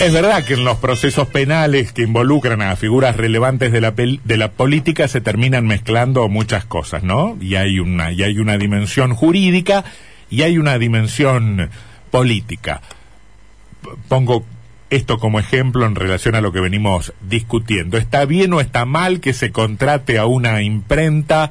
Es 0.00 0.12
verdad 0.12 0.44
que 0.44 0.54
en 0.54 0.64
los 0.64 0.78
procesos 0.78 1.26
penales 1.26 1.92
que 1.92 2.02
involucran 2.02 2.62
a 2.62 2.76
figuras 2.76 3.16
relevantes 3.16 3.72
de 3.72 3.80
la, 3.80 3.90
de 3.90 4.36
la 4.36 4.52
política 4.52 5.08
se 5.08 5.20
terminan 5.20 5.66
mezclando 5.66 6.28
muchas 6.28 6.64
cosas, 6.64 7.02
¿no? 7.02 7.36
Y 7.40 7.56
hay 7.56 7.80
una, 7.80 8.12
y 8.12 8.22
hay 8.22 8.38
una 8.38 8.56
dimensión 8.58 9.12
jurídica 9.14 9.84
y 10.30 10.42
hay 10.42 10.56
una 10.56 10.78
dimensión 10.78 11.70
política. 12.12 12.80
Pongo 14.08 14.44
esto 14.88 15.18
como 15.18 15.40
ejemplo 15.40 15.84
en 15.84 15.96
relación 15.96 16.36
a 16.36 16.40
lo 16.40 16.52
que 16.52 16.60
venimos 16.60 17.12
discutiendo. 17.28 17.98
¿Está 17.98 18.24
bien 18.24 18.52
o 18.52 18.60
está 18.60 18.84
mal 18.84 19.20
que 19.20 19.32
se 19.32 19.50
contrate 19.50 20.16
a 20.18 20.26
una 20.26 20.62
imprenta 20.62 21.50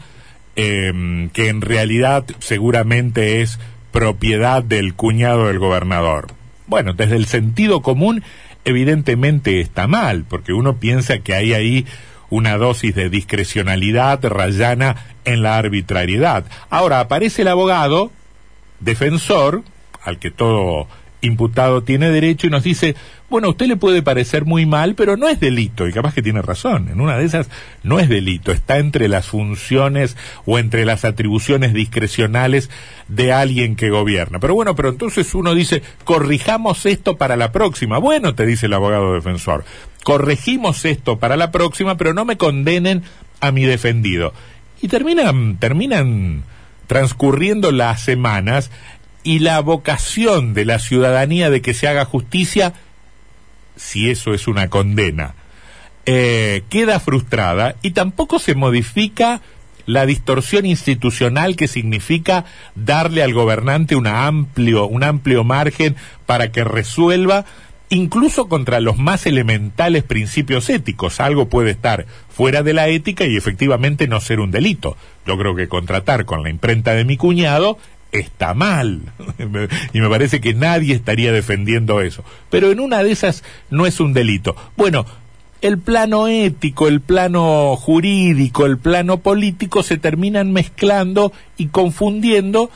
em, 0.55 1.29
que 1.29 1.50
en 1.50 1.59
realidad 1.59 2.23
seguramente 2.39 3.41
es 3.41 3.59
propiedad 3.91 4.64
del 4.64 4.93
cuñado 4.93 5.48
del 5.48 5.59
gobernador? 5.59 6.36
Bueno, 6.68 6.93
desde 6.93 7.15
el 7.15 7.25
sentido 7.25 7.81
común, 7.81 8.23
evidentemente 8.65 9.61
está 9.61 9.88
mal, 9.88 10.25
porque 10.27 10.54
uno 10.54 10.78
piensa 10.78 11.19
que 11.19 11.33
hay 11.33 11.54
ahí 11.54 11.86
una 12.29 12.57
dosis 12.57 12.93
de 12.93 13.10
discrecionalidad 13.10 14.24
rayana 14.25 14.97
en 15.24 15.43
la 15.43 15.57
arbitrariedad. 15.57 16.43
Ahora 16.69 17.00
aparece 17.00 17.43
el 17.43 17.47
abogado, 17.47 18.11
defensor, 18.82 19.64
al 20.04 20.19
que 20.19 20.29
todo 20.29 20.88
imputado 21.27 21.83
tiene 21.83 22.09
derecho 22.09 22.47
y 22.47 22.49
nos 22.49 22.63
dice, 22.63 22.95
bueno, 23.29 23.47
a 23.47 23.51
usted 23.51 23.68
le 23.68 23.75
puede 23.75 24.01
parecer 24.01 24.45
muy 24.45 24.65
mal, 24.65 24.95
pero 24.95 25.18
no 25.18 25.27
es 25.27 25.39
delito, 25.39 25.87
y 25.87 25.91
capaz 25.91 26.13
que 26.13 26.21
tiene 26.21 26.41
razón, 26.41 26.89
en 26.89 27.01
una 27.01 27.18
de 27.18 27.25
esas 27.25 27.49
no 27.83 27.99
es 27.99 28.09
delito, 28.09 28.51
está 28.51 28.77
entre 28.77 29.07
las 29.07 29.27
funciones 29.27 30.18
o 30.45 30.57
entre 30.57 30.85
las 30.85 31.05
atribuciones 31.05 31.73
discrecionales 31.73 32.69
de 33.08 33.33
alguien 33.33 33.75
que 33.75 33.89
gobierna. 33.89 34.39
Pero 34.39 34.55
bueno, 34.55 34.75
pero 34.75 34.89
entonces 34.89 35.35
uno 35.35 35.53
dice, 35.53 35.83
corrijamos 36.05 36.85
esto 36.85 37.17
para 37.17 37.35
la 37.35 37.52
próxima. 37.52 37.97
Bueno, 37.97 38.33
te 38.33 38.45
dice 38.45 38.67
el 38.67 38.73
abogado 38.73 39.13
defensor, 39.13 39.66
corregimos 40.03 40.85
esto 40.85 41.19
para 41.19 41.38
la 41.38 41.52
próxima, 41.52 41.97
pero 41.97 42.13
no 42.13 42.25
me 42.25 42.37
condenen 42.37 43.03
a 43.41 43.52
mi 43.52 43.63
defendido. 43.63 44.33
Y 44.81 44.87
terminan, 44.87 45.57
terminan 45.57 46.43
transcurriendo 46.87 47.71
las 47.71 48.02
semanas 48.02 48.71
y 49.23 49.39
la 49.39 49.59
vocación 49.59 50.53
de 50.53 50.65
la 50.65 50.79
ciudadanía 50.79 51.49
de 51.49 51.61
que 51.61 51.73
se 51.73 51.87
haga 51.87 52.05
justicia, 52.05 52.73
si 53.75 54.09
eso 54.09 54.33
es 54.33 54.47
una 54.47 54.69
condena, 54.69 55.35
eh, 56.05 56.63
queda 56.69 56.99
frustrada 56.99 57.75
y 57.81 57.91
tampoco 57.91 58.39
se 58.39 58.55
modifica 58.55 59.41
la 59.85 60.05
distorsión 60.05 60.65
institucional 60.65 61.55
que 61.55 61.67
significa 61.67 62.45
darle 62.75 63.23
al 63.23 63.33
gobernante 63.33 63.95
una 63.95 64.27
amplio, 64.27 64.85
un 64.85 65.03
amplio 65.03 65.43
margen 65.43 65.95
para 66.25 66.52
que 66.52 66.63
resuelva 66.63 67.45
incluso 67.89 68.49
contra 68.49 68.79
los 68.79 68.97
más 68.97 69.25
elementales 69.25 70.03
principios 70.03 70.69
éticos. 70.69 71.19
Algo 71.19 71.47
puede 71.47 71.71
estar 71.71 72.05
fuera 72.29 72.63
de 72.63 72.73
la 72.73 72.89
ética 72.89 73.25
y 73.25 73.37
efectivamente 73.37 74.07
no 74.07 74.19
ser 74.19 74.39
un 74.39 74.52
delito. 74.52 74.97
Yo 75.25 75.37
creo 75.37 75.55
que 75.55 75.67
contratar 75.67 76.25
con 76.25 76.43
la 76.43 76.49
imprenta 76.49 76.93
de 76.93 77.05
mi 77.05 77.17
cuñado 77.17 77.77
está 78.11 78.53
mal. 78.53 79.02
y 79.94 80.00
me 80.00 80.09
parece 80.09 80.41
que 80.41 80.53
nadie 80.53 80.94
estaría 80.94 81.31
defendiendo 81.31 82.02
eso. 82.02 82.23
Pero 82.49 82.72
en 82.72 82.80
una 82.80 83.03
de 83.03 83.11
esas 83.11 83.44
no 83.69 83.86
es 83.86 83.99
un 83.99 84.14
delito. 84.14 84.55
Bueno, 84.75 85.05
el 85.61 85.80
plano 85.80 86.27
ético, 86.27 86.88
el 86.88 87.02
plano 87.02 87.75
jurídico, 87.75 88.66
el 88.66 88.77
plano 88.77 89.17
político 89.17 89.83
se 89.83 89.97
terminan 89.97 90.52
mezclando 90.52 91.33
y 91.58 91.67
confundiendo 91.67 92.69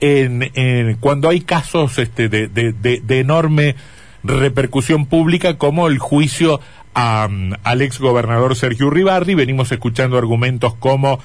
en, 0.00 0.96
cuando 1.00 1.28
hay 1.28 1.40
casos 1.40 1.98
este, 1.98 2.28
de, 2.28 2.48
de, 2.48 3.18
enorme 3.18 3.74
repercusión 4.22 5.06
pública 5.06 5.58
como 5.58 5.88
el 5.88 5.98
juicio 5.98 6.60
al 6.94 7.82
ex 7.82 7.98
gobernador 7.98 8.54
Sergio 8.56 8.86
Uribarri. 8.88 9.34
Venimos 9.34 9.72
escuchando 9.72 10.16
argumentos 10.18 10.74
como 10.74 11.20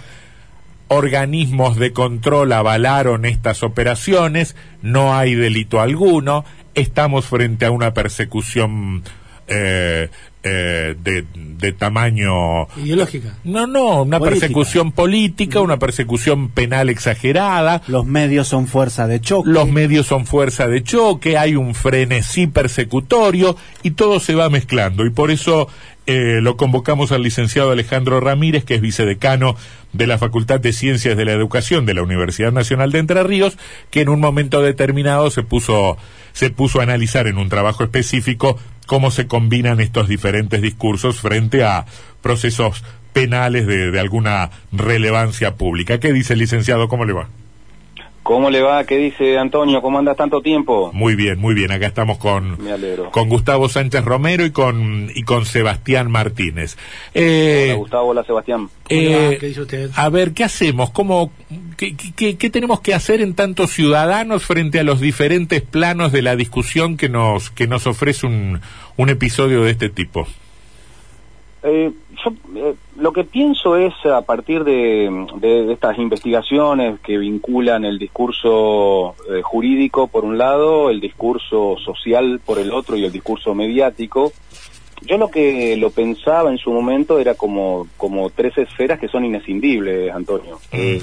organismos 0.87 1.77
de 1.77 1.93
control 1.93 2.51
avalaron 2.53 3.25
estas 3.25 3.63
operaciones, 3.63 4.55
no 4.81 5.15
hay 5.15 5.35
delito 5.35 5.81
alguno, 5.81 6.45
estamos 6.75 7.25
frente 7.25 7.65
a 7.65 7.71
una 7.71 7.93
persecución 7.93 9.03
eh, 9.53 10.09
eh, 10.45 10.95
de, 11.01 11.71
tamaño 11.71 12.67
ideológica. 12.75 13.37
No, 13.45 13.65
no, 13.65 14.03
una 14.03 14.19
persecución 14.19 14.91
política, 14.91 15.61
una 15.61 15.79
persecución 15.79 16.49
penal 16.49 16.89
exagerada. 16.89 17.81
Los 17.87 18.05
medios 18.05 18.49
son 18.49 18.67
fuerza 18.67 19.07
de 19.07 19.21
choque. 19.21 19.49
Los 19.49 19.69
medios 19.69 20.07
son 20.07 20.25
fuerza 20.25 20.67
de 20.67 20.83
choque, 20.83 21.37
hay 21.37 21.55
un 21.55 21.73
frenesí 21.73 22.47
persecutorio 22.47 23.55
y 23.81 23.91
todo 23.91 24.19
se 24.19 24.35
va 24.35 24.49
mezclando 24.49 25.05
y 25.05 25.11
por 25.11 25.31
eso 25.31 25.69
eh, 26.05 26.39
lo 26.41 26.57
convocamos 26.57 27.13
al 27.13 27.23
licenciado 27.23 27.71
Alejandro 27.71 28.19
Ramírez, 28.19 28.65
que 28.65 28.75
es 28.75 28.81
vicedecano 28.81 29.55
de 29.93 30.07
la 30.07 30.17
Facultad 30.17 30.59
de 30.59 30.73
Ciencias 30.73 31.15
de 31.15 31.23
la 31.23 31.31
Educación 31.31 31.85
de 31.85 31.93
la 31.93 32.03
Universidad 32.03 32.51
Nacional 32.51 32.91
de 32.91 32.99
Entre 32.99 33.23
Ríos, 33.23 33.57
que 33.89 34.01
en 34.01 34.09
un 34.09 34.19
momento 34.19 34.61
determinado 34.61 35.31
se 35.31 35.43
puso, 35.43 35.97
se 36.33 36.49
puso 36.49 36.81
a 36.81 36.83
analizar 36.83 37.27
en 37.27 37.37
un 37.37 37.47
trabajo 37.47 37.85
específico 37.85 38.59
cómo 38.85 39.11
se 39.11 39.27
combinan 39.27 39.79
estos 39.79 40.07
diferentes 40.07 40.61
discursos 40.61 41.19
frente 41.19 41.63
a 41.63 41.85
procesos 42.21 42.83
penales 43.13 43.67
de, 43.67 43.91
de 43.91 43.99
alguna 43.99 44.49
relevancia 44.71 45.55
pública. 45.55 45.99
¿Qué 45.99 46.13
dice 46.13 46.33
el 46.33 46.39
licenciado? 46.39 46.87
¿Cómo 46.87 47.05
le 47.05 47.13
va? 47.13 47.27
¿Cómo 48.23 48.49
le 48.49 48.61
va? 48.61 48.85
¿Qué 48.85 48.97
dice 48.97 49.37
Antonio? 49.37 49.81
¿Cómo 49.81 49.99
andas 49.99 50.15
tanto 50.15 50.41
tiempo? 50.41 50.91
Muy 50.93 51.13
bien, 51.15 51.39
muy 51.39 51.53
bien. 51.53 51.71
Acá 51.71 51.87
estamos 51.87 52.17
con, 52.17 52.57
con 53.11 53.27
Gustavo 53.27 53.67
Sánchez 53.67 54.05
Romero 54.05 54.45
y 54.45 54.51
con, 54.51 55.11
y 55.13 55.23
con 55.23 55.45
Sebastián 55.45 56.09
Martínez. 56.09 56.77
Eh, 57.13 57.65
hola 57.71 57.79
Gustavo, 57.79 58.07
hola 58.07 58.23
Sebastián. 58.23 58.69
Eh, 58.87 59.37
¿Qué 59.41 59.47
dice 59.47 59.61
usted? 59.61 59.91
A 59.95 60.07
ver, 60.07 60.31
¿qué 60.31 60.45
hacemos? 60.45 60.91
¿Cómo, 60.91 61.33
qué, 61.77 61.95
qué, 61.95 62.37
qué, 62.37 62.49
tenemos 62.49 62.81
que 62.81 62.93
hacer 62.93 63.21
en 63.21 63.33
tantos 63.33 63.71
ciudadanos 63.71 64.43
frente 64.43 64.79
a 64.79 64.83
los 64.83 64.99
diferentes 64.99 65.61
planos 65.61 66.11
de 66.11 66.21
la 66.21 66.35
discusión 66.35 66.97
que 66.97 67.09
nos, 67.09 67.49
que 67.49 67.67
nos 67.67 67.87
ofrece 67.87 68.25
un, 68.25 68.61
un 68.97 69.09
episodio 69.09 69.63
de 69.63 69.71
este 69.71 69.89
tipo? 69.89 70.27
Eh, 71.65 71.91
yo 72.23 72.33
eh, 72.57 72.75
lo 72.97 73.13
que 73.13 73.23
pienso 73.23 73.77
es 73.77 73.93
a 74.05 74.21
partir 74.21 74.65
de, 74.65 75.09
estas 75.71 75.97
investigaciones 75.97 76.99
que 76.99 77.17
vinculan 77.17 77.85
el 77.85 77.97
discurso 77.97 79.15
eh, 79.29 79.41
jurídico 79.41 80.07
por 80.07 80.25
un 80.25 80.37
lado, 80.37 80.89
el 80.89 80.99
discurso 80.99 81.77
social 81.77 82.41
por 82.45 82.59
el 82.59 82.71
otro 82.71 82.97
y 82.97 83.05
el 83.05 83.11
discurso 83.13 83.55
mediático. 83.55 84.33
Yo 85.01 85.17
lo 85.17 85.29
que 85.29 85.75
lo 85.75 85.89
pensaba 85.89 86.49
en 86.49 86.57
su 86.57 86.71
momento 86.71 87.19
era 87.19 87.35
como, 87.35 87.87
como 87.97 88.29
tres 88.29 88.57
esferas 88.57 88.99
que 88.99 89.09
son 89.09 89.25
inescindibles, 89.25 90.13
Antonio, 90.13 90.59
que 90.71 91.01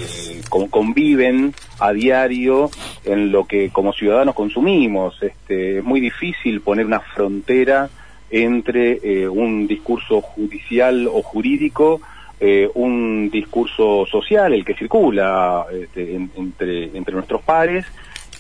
como 0.49 0.71
conviven 0.71 1.55
a 1.79 1.93
diario 1.93 2.71
en 3.05 3.31
lo 3.31 3.45
que 3.47 3.71
como 3.71 3.93
ciudadanos 3.93 4.35
consumimos. 4.35 5.23
Este, 5.23 5.79
es 5.79 5.85
muy 5.85 6.01
difícil 6.01 6.61
poner 6.63 6.87
una 6.87 7.01
frontera 7.01 7.91
entre 8.31 9.01
eh, 9.03 9.29
un 9.29 9.67
discurso 9.67 10.21
judicial 10.21 11.09
o 11.13 11.23
jurídico, 11.23 12.01
eh, 12.39 12.71
un 12.75 13.29
discurso 13.31 14.07
social, 14.07 14.55
el 14.55 14.65
que 14.65 14.75
circula 14.75 15.67
este, 15.73 16.15
entre, 16.15 16.85
entre 16.97 17.15
nuestros 17.15 17.43
pares, 17.43 17.85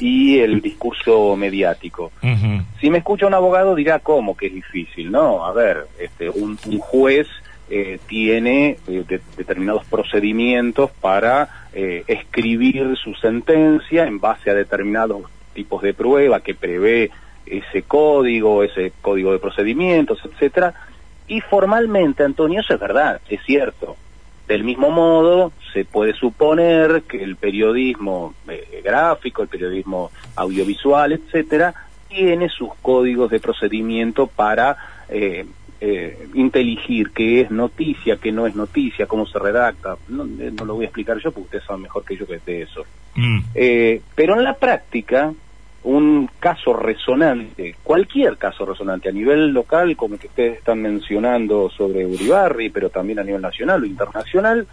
y 0.00 0.38
el 0.38 0.60
discurso 0.60 1.36
mediático. 1.36 2.10
Si 2.80 2.90
me 2.90 2.98
escucha 2.98 3.26
un 3.26 3.34
abogado 3.34 3.74
dirá 3.74 4.00
cómo 4.00 4.36
que 4.36 4.46
es 4.46 4.54
difícil, 4.54 5.10
¿no? 5.12 5.44
A 5.44 5.52
ver, 5.52 5.86
este, 5.98 6.28
un, 6.30 6.56
juez 6.56 7.28
eh, 7.68 8.00
tiene 8.08 8.78
determinados 9.36 9.84
procedimientos 9.84 10.90
para 11.00 11.68
escribir 11.72 12.96
su 12.96 13.14
sentencia 13.14 14.04
en 14.04 14.18
base 14.18 14.50
a 14.50 14.54
determinados 14.54 15.22
tipos 15.54 15.82
de 15.82 15.94
prueba 15.94 16.40
que 16.40 16.54
prevé 16.54 17.10
ese 17.46 17.82
código, 17.82 18.62
ese 18.62 18.92
código 19.00 19.32
de 19.32 19.38
procedimientos, 19.38 20.18
etcétera. 20.24 20.74
Y 21.26 21.40
formalmente, 21.40 22.24
Antonio, 22.24 22.60
eso 22.60 22.74
es 22.74 22.80
verdad, 22.80 23.20
es 23.28 23.40
cierto. 23.44 23.96
Del 24.48 24.64
mismo 24.64 24.90
modo, 24.90 25.52
se 25.72 25.84
puede 25.84 26.14
suponer 26.14 27.02
que 27.02 27.22
el 27.22 27.36
periodismo 27.36 28.34
eh, 28.39 28.39
gráfico, 28.80 29.42
el 29.42 29.48
periodismo 29.48 30.10
audiovisual, 30.36 31.12
etcétera, 31.12 31.74
tiene 32.08 32.48
sus 32.48 32.70
códigos 32.82 33.30
de 33.30 33.40
procedimiento 33.40 34.26
para 34.26 34.76
eh, 35.08 35.46
eh, 35.80 36.28
inteligir 36.34 37.10
qué 37.10 37.42
es 37.42 37.50
noticia, 37.50 38.16
qué 38.16 38.32
no 38.32 38.46
es 38.46 38.54
noticia, 38.54 39.06
cómo 39.06 39.26
se 39.26 39.38
redacta. 39.38 39.96
No, 40.08 40.24
lo 40.64 40.74
voy 40.74 40.84
a 40.84 40.88
explicar 40.88 41.18
yo 41.18 41.30
porque 41.30 41.46
ustedes 41.46 41.64
saben 41.64 41.82
mejor 41.82 42.04
que 42.04 42.16
yo 42.16 42.26
que 42.26 42.34
es 42.34 42.44
de 42.44 42.62
eso. 42.62 42.84
Mm. 43.16 43.40
pero 44.14 44.36
en 44.36 44.44
la 44.44 44.54
práctica, 44.54 45.32
un 45.82 46.28
caso 46.38 46.74
resonante, 46.74 47.74
cualquier 47.82 48.36
caso 48.36 48.66
resonante 48.66 49.08
a 49.08 49.12
nivel 49.12 49.48
local, 49.48 49.96
como 49.96 50.14
el 50.14 50.20
que 50.20 50.26
ustedes 50.26 50.58
están 50.58 50.82
mencionando 50.82 51.70
sobre 51.70 52.06
Uribarri, 52.06 52.70
pero 52.70 52.90
también 52.90 53.18
a 53.18 53.24
nivel 53.24 53.40
nacional 53.40 53.82
o 53.82 53.86
internacional, 53.86 54.66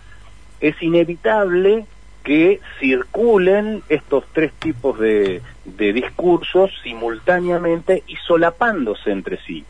es 0.60 0.81
inevitable 0.81 1.86
que 2.23 2.59
circulen 2.79 3.83
estos 3.89 4.25
tres 4.33 4.51
tipos 4.53 4.99
de, 4.99 5.41
de 5.65 5.93
discursos 5.93 6.71
simultáneamente 6.83 8.03
y 8.07 8.15
solapándose 8.15 9.11
entre 9.11 9.37
sí. 9.37 9.63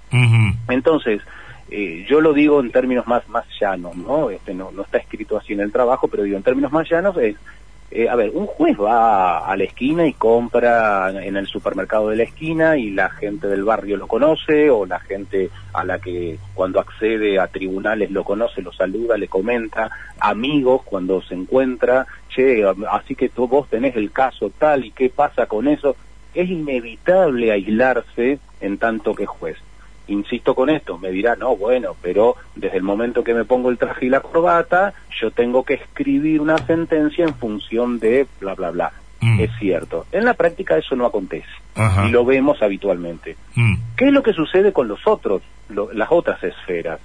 Entonces, 0.68 1.22
eh, 1.70 2.06
yo 2.10 2.22
lo 2.22 2.34
digo 2.34 2.60
en 2.60 2.72
términos 2.72 3.08
más, 3.08 3.28
más 3.30 3.46
llanos, 3.60 3.96
¿no? 3.96 4.30
Este, 4.30 4.54
no, 4.54 4.72
no 4.72 4.84
está 4.84 4.98
escrito 4.98 5.38
así 5.38 5.54
en 5.54 5.60
el 5.60 5.72
trabajo, 5.72 6.08
pero 6.08 6.24
digo 6.24 6.38
en 6.38 6.44
términos 6.44 6.72
más 6.72 6.90
llanos 6.90 7.18
es, 7.18 7.36
eh, 7.90 8.10
a 8.10 8.16
ver, 8.16 8.32
un 8.34 8.48
juez 8.48 8.78
va 8.78 9.48
a 9.48 9.56
la 9.56 9.64
esquina 9.64 10.06
y 10.06 10.14
compra 10.14 11.10
en 11.24 11.38
el 11.38 11.48
supermercado 11.48 12.10
de 12.10 12.18
la 12.18 12.24
esquina 12.24 12.76
y 12.76 12.92
la 12.92 13.10
gente 13.10 13.48
del 13.48 13.64
barrio 13.64 13.96
lo 13.96 14.08
conoce 14.08 14.70
o 14.70 14.86
la 14.86 15.00
gente 15.00 15.50
a 15.74 15.86
la 15.86 15.98
que 16.00 16.38
cuando 16.54 16.82
accede 16.82 17.40
a 17.40 17.48
tribunales 17.48 18.12
lo 18.12 18.26
conoce, 18.26 18.62
lo 18.62 18.74
saluda, 18.74 19.18
le 19.18 19.30
comenta, 19.30 19.90
amigos 20.20 20.82
cuando 20.84 21.22
se 21.22 21.36
encuentra, 21.36 22.06
che, 22.28 22.66
así 22.92 23.16
que 23.16 23.30
tú 23.30 23.48
vos 23.48 23.70
tenés 23.70 23.96
el 23.96 24.12
caso 24.12 24.52
tal 24.58 24.84
y 24.84 24.92
qué 24.92 25.10
pasa 25.10 25.46
con 25.46 25.70
eso, 25.70 25.96
es 26.34 26.50
inevitable 26.50 27.54
aislarse 27.54 28.40
en 28.60 28.78
tanto 28.78 29.16
que 29.16 29.26
juez 29.26 29.58
insisto 30.08 30.56
con 30.56 30.70
esto, 30.70 30.98
me 30.98 31.12
dirá, 31.12 31.36
no, 31.36 31.56
bueno, 31.56 31.96
pero 32.02 32.36
desde 32.56 32.78
el 32.78 32.84
momento 32.84 33.24
que 33.24 33.34
me 33.34 33.46
pongo 33.46 33.70
el 33.70 33.78
traje 33.78 34.06
y 34.06 34.10
la 34.10 34.22
corbata, 34.22 34.94
yo 35.20 35.32
tengo 35.32 35.64
que 35.64 35.76
escribir 35.76 36.42
una 36.42 36.58
sentencia 36.60 37.26
en 37.26 37.36
función 37.36 38.00
de 38.00 38.26
bla, 38.40 38.56
bla, 38.56 38.72
bla. 38.72 38.92
Mm. 39.20 39.40
Es 39.40 39.50
cierto. 39.60 40.06
En 40.12 40.26
la 40.26 40.36
práctica 40.36 40.78
eso 40.78 40.96
no 40.96 41.06
acontece. 41.06 41.48
Ajá. 41.76 42.06
Y 42.08 42.12
lo 42.12 42.24
vemos 42.24 42.62
habitualmente. 42.62 43.36
Mm. 43.56 43.76
¿Qué 43.96 44.06
es 44.08 44.14
lo 44.14 44.22
que 44.24 44.34
sucede 44.34 44.72
con 44.72 44.88
los 44.88 45.06
otros, 45.08 45.42
lo- 45.70 45.92
las 45.92 46.10
otras 46.12 46.44
esferas? 46.44 47.00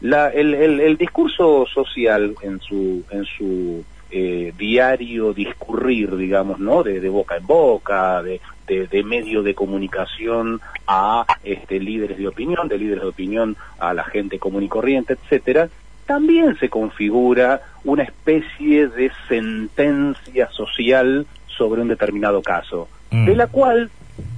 La- 0.00 0.30
el, 0.30 0.54
el- 0.54 0.80
el 0.80 0.96
discurso 0.96 1.66
social 1.66 2.34
en 2.42 2.60
su, 2.60 3.04
en 3.10 3.24
su 3.26 3.84
eh, 4.10 4.52
diario 4.56 5.32
discurrir, 5.32 6.16
digamos, 6.16 6.58
¿no? 6.58 6.82
De, 6.82 7.00
de 7.00 7.08
boca 7.08 7.36
en 7.36 7.46
boca, 7.46 8.22
de, 8.22 8.40
de, 8.66 8.86
de 8.86 9.02
medio 9.02 9.42
de 9.42 9.54
comunicación 9.54 10.60
a 10.86 11.24
este, 11.44 11.78
líderes 11.80 12.18
de 12.18 12.28
opinión, 12.28 12.68
de 12.68 12.78
líderes 12.78 13.02
de 13.02 13.08
opinión 13.08 13.56
a 13.78 13.94
la 13.94 14.04
gente 14.04 14.38
común 14.38 14.62
y 14.64 14.68
corriente, 14.68 15.14
etcétera, 15.14 15.68
también 16.06 16.56
se 16.58 16.68
configura 16.68 17.62
una 17.84 18.02
especie 18.02 18.88
de 18.88 19.12
sentencia 19.28 20.48
social 20.50 21.26
sobre 21.46 21.82
un 21.82 21.88
determinado 21.88 22.42
caso, 22.42 22.88
Mm. 23.10 23.26
de 23.26 23.36
la 23.36 23.46
cual, 23.48 23.90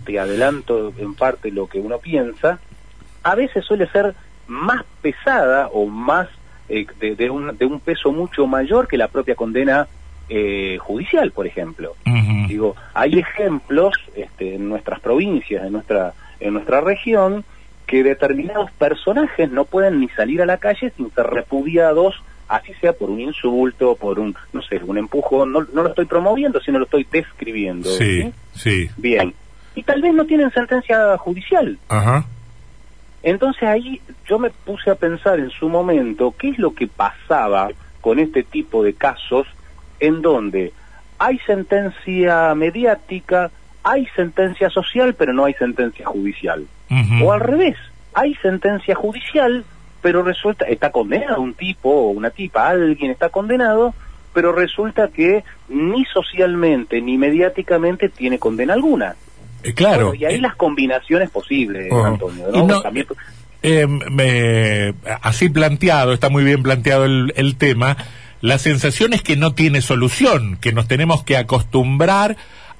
te 0.05 0.19
adelanto 0.19 0.93
en 0.99 1.15
parte 1.15 1.51
lo 1.51 1.67
que 1.67 1.79
uno 1.79 1.99
piensa, 1.99 2.59
a 3.23 3.35
veces 3.35 3.65
suele 3.65 3.87
ser 3.89 4.15
más 4.47 4.85
pesada 5.01 5.69
o 5.69 5.87
más 5.87 6.29
eh, 6.73 6.87
de, 6.99 7.15
de 7.15 7.29
un, 7.29 7.57
de 7.59 7.67
un 7.67 7.81
peso 7.81 8.13
mucho 8.13 8.47
mayor 8.47 8.89
que 8.89 8.97
la 8.97 9.09
propia 9.09 9.35
condena 9.35 9.87
eh, 10.31 10.79
judicial, 10.81 11.31
por 11.31 11.47
ejemplo. 11.47 11.95
Digo, 12.49 12.75
hay 12.95 13.19
ejemplos 13.19 13.93
este, 14.17 14.55
en 14.55 14.71
nuestras 14.71 14.99
provincias, 15.01 15.67
en 15.67 15.73
nuestra, 15.73 16.15
en 16.41 16.55
nuestra 16.55 16.81
región, 16.81 17.45
que 17.87 18.03
determinados 18.03 18.71
personajes 18.73 19.51
no 19.51 19.67
pueden 19.67 20.01
ni 20.01 20.09
salir 20.09 20.41
a 20.41 20.47
la 20.47 20.57
calle 20.57 20.91
sin 20.97 21.13
ser 21.13 21.27
repudiados, 21.27 22.23
así 22.49 22.73
sea 22.81 22.95
por 22.95 23.11
un 23.11 23.21
insulto, 23.21 23.95
por 23.97 24.19
un, 24.19 24.35
no 24.55 24.63
sé, 24.63 24.81
un 24.83 24.97
empujón, 24.97 25.53
no, 25.53 25.67
no 25.75 25.83
lo 25.83 25.91
estoy 25.91 26.07
promoviendo, 26.07 26.59
sino 26.61 26.79
lo 26.79 26.87
estoy 26.87 27.07
describiendo. 27.13 27.91
Sí, 27.91 28.23
¿sí? 28.23 28.33
sí. 28.55 28.91
Bien. 28.97 29.35
Y 29.75 29.83
tal 29.83 30.01
vez 30.01 30.15
no 30.15 30.25
tienen 30.25 30.51
sentencia 30.53 31.19
judicial. 31.19 31.79
Ajá. 31.91 32.25
Entonces 33.23 33.63
ahí 33.63 34.01
yo 34.27 34.39
me 34.39 34.51
puse 34.51 34.91
a 34.91 34.95
pensar 34.95 35.39
en 35.39 35.51
su 35.51 35.69
momento 35.69 36.35
qué 36.37 36.51
es 36.51 36.59
lo 36.59 36.75
que 36.75 36.87
pasaba 36.87 37.71
con 38.01 38.19
este 38.19 38.43
tipo 38.43 38.83
de 38.83 38.95
casos 38.95 39.47
en 40.01 40.23
donde 40.23 40.73
hay 41.19 41.39
sentencia 41.47 42.55
mediática, 42.55 43.51
hay 43.85 44.07
sentencia 44.17 44.71
social, 44.71 45.15
pero 45.15 45.33
no 45.33 45.45
hay 45.45 45.55
sentencia 45.55 46.07
judicial. 46.07 46.67
O 47.23 47.33
al 47.33 47.41
revés, 47.41 47.77
hay 48.13 48.35
sentencia 48.37 48.95
judicial, 48.95 49.65
pero 50.03 50.23
resulta, 50.23 50.67
está 50.67 50.91
condenado 50.91 51.41
un 51.41 51.55
tipo 51.55 51.89
o 51.89 52.11
una 52.11 52.31
tipa, 52.31 52.69
alguien 52.69 53.11
está 53.11 53.29
condenado, 53.29 53.95
pero 54.35 54.53
resulta 54.53 55.09
que 55.09 55.45
ni 55.69 56.05
socialmente 56.07 57.01
ni 57.01 57.17
mediáticamente 57.17 58.09
tiene 58.09 58.39
condena 58.39 58.75
alguna. 58.75 59.15
Eh, 59.63 59.73
claro. 59.75 60.09
Bueno, 60.09 60.21
y 60.23 60.25
ahí 60.27 60.35
Eh, 60.37 60.41
las 60.41 60.57
combinaciones 60.57 61.31
posibles, 61.31 61.89
Oh. 61.91 62.05
Antonio. 62.05 62.47
Y 62.53 62.59
¿no? 62.59 62.67
no- 62.67 62.81
También- 62.83 63.07
eh, 63.63 63.87
me- 63.87 64.95
así 65.23 65.49
planteado, 65.49 66.13
está 66.13 66.29
muy 66.29 66.45
bien 66.45 66.63
planteado 66.63 67.05
el, 67.05 67.33
el 67.37 67.57
tema, 67.57 67.97
la 68.41 68.59
sensación 68.59 69.13
es 69.13 69.23
que 69.23 69.37
no 69.37 69.55
tiene 69.55 69.83
solución, 69.83 70.57
que 70.61 70.73
nos 70.73 70.89
tenemos 70.89 71.23
que 71.23 71.37
acostumbrar 71.37 72.37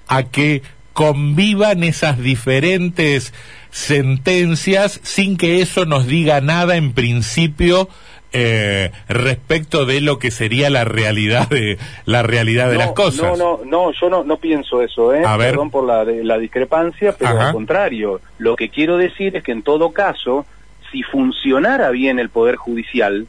a 0.09 0.25
que 0.25 0.63
convivan 0.93 1.85
esas 1.85 2.19
diferentes 2.19 3.33
sentencias 3.71 5.01
sin 5.03 5.37
que 5.37 5.63
eso 5.63 5.87
nos 5.87 6.07
diga 6.07 6.41
nada 6.41 6.77
en 6.77 6.93
principio 6.93 7.89
eh, 8.33 8.91
respecto 9.09 9.85
de 9.87 10.01
lo 10.01 10.19
que 10.19 10.31
sería 10.31 10.71
la 10.71 10.85
realidad 10.85 11.49
de 11.49 11.79
la 12.07 12.23
realidad 12.23 12.69
de 12.69 12.75
no, 12.75 12.79
las 12.81 12.93
cosas. 12.93 13.37
No, 13.39 13.59
no, 13.59 13.61
no, 13.65 13.93
yo 13.93 14.09
no, 14.11 14.25
no 14.25 14.37
pienso 14.39 14.83
eso, 14.83 15.15
¿eh? 15.15 15.25
A 15.25 15.37
ver. 15.37 15.51
Perdón 15.51 15.71
por 15.71 15.85
la, 15.87 16.05
de- 16.05 16.25
la 16.25 16.39
discrepancia, 16.39 17.15
pero 17.19 17.31
Ajá. 17.33 17.49
al 17.49 17.53
contrario. 17.55 18.21
Lo 18.39 18.57
que 18.57 18.69
quiero 18.69 18.97
decir 18.97 19.37
es 19.37 19.43
que 19.43 19.53
en 19.53 19.63
todo 19.63 19.93
caso, 19.93 20.47
si 20.91 21.03
funcionara 21.03 21.91
bien 21.91 22.19
el 22.19 22.29
Poder 22.31 22.57
Judicial, 22.57 23.27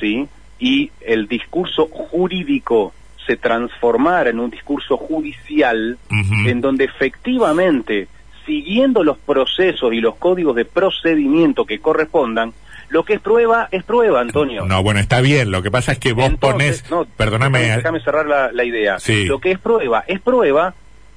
¿sí? 0.00 0.28
Y 0.58 0.90
el 1.02 1.28
discurso 1.28 1.86
jurídico 1.86 2.92
se 3.26 3.36
transformara 3.36 4.30
en 4.30 4.38
un 4.40 4.50
discurso 4.50 4.96
judicial, 4.96 5.98
en 6.46 6.60
donde 6.60 6.84
efectivamente, 6.84 8.08
siguiendo 8.46 9.02
los 9.02 9.18
procesos 9.18 9.92
y 9.92 10.00
los 10.00 10.14
códigos 10.16 10.54
de 10.54 10.64
procedimiento 10.64 11.64
que 11.64 11.80
correspondan, 11.80 12.52
lo 12.88 13.04
que 13.04 13.14
es 13.14 13.20
prueba 13.20 13.68
es 13.70 13.84
prueba, 13.84 14.20
Antonio. 14.20 14.64
No, 14.64 14.82
bueno, 14.82 15.00
está 15.00 15.20
bien. 15.20 15.50
Lo 15.50 15.62
que 15.62 15.70
pasa 15.70 15.92
es 15.92 15.98
que 15.98 16.12
vos 16.12 16.26
Entonces, 16.26 16.82
ponés, 16.82 16.90
no, 16.90 17.04
perdóname, 17.16 17.60
Déjame, 17.60 17.76
déjame 17.76 18.00
cerrar 18.00 18.26
la, 18.26 18.52
la 18.52 18.64
idea. 18.64 18.98
Sí. 18.98 19.24
Lo 19.24 19.40
que 19.40 19.52
es 19.52 19.58
prueba 19.58 20.04
es 20.06 20.20
prueba 20.20 20.74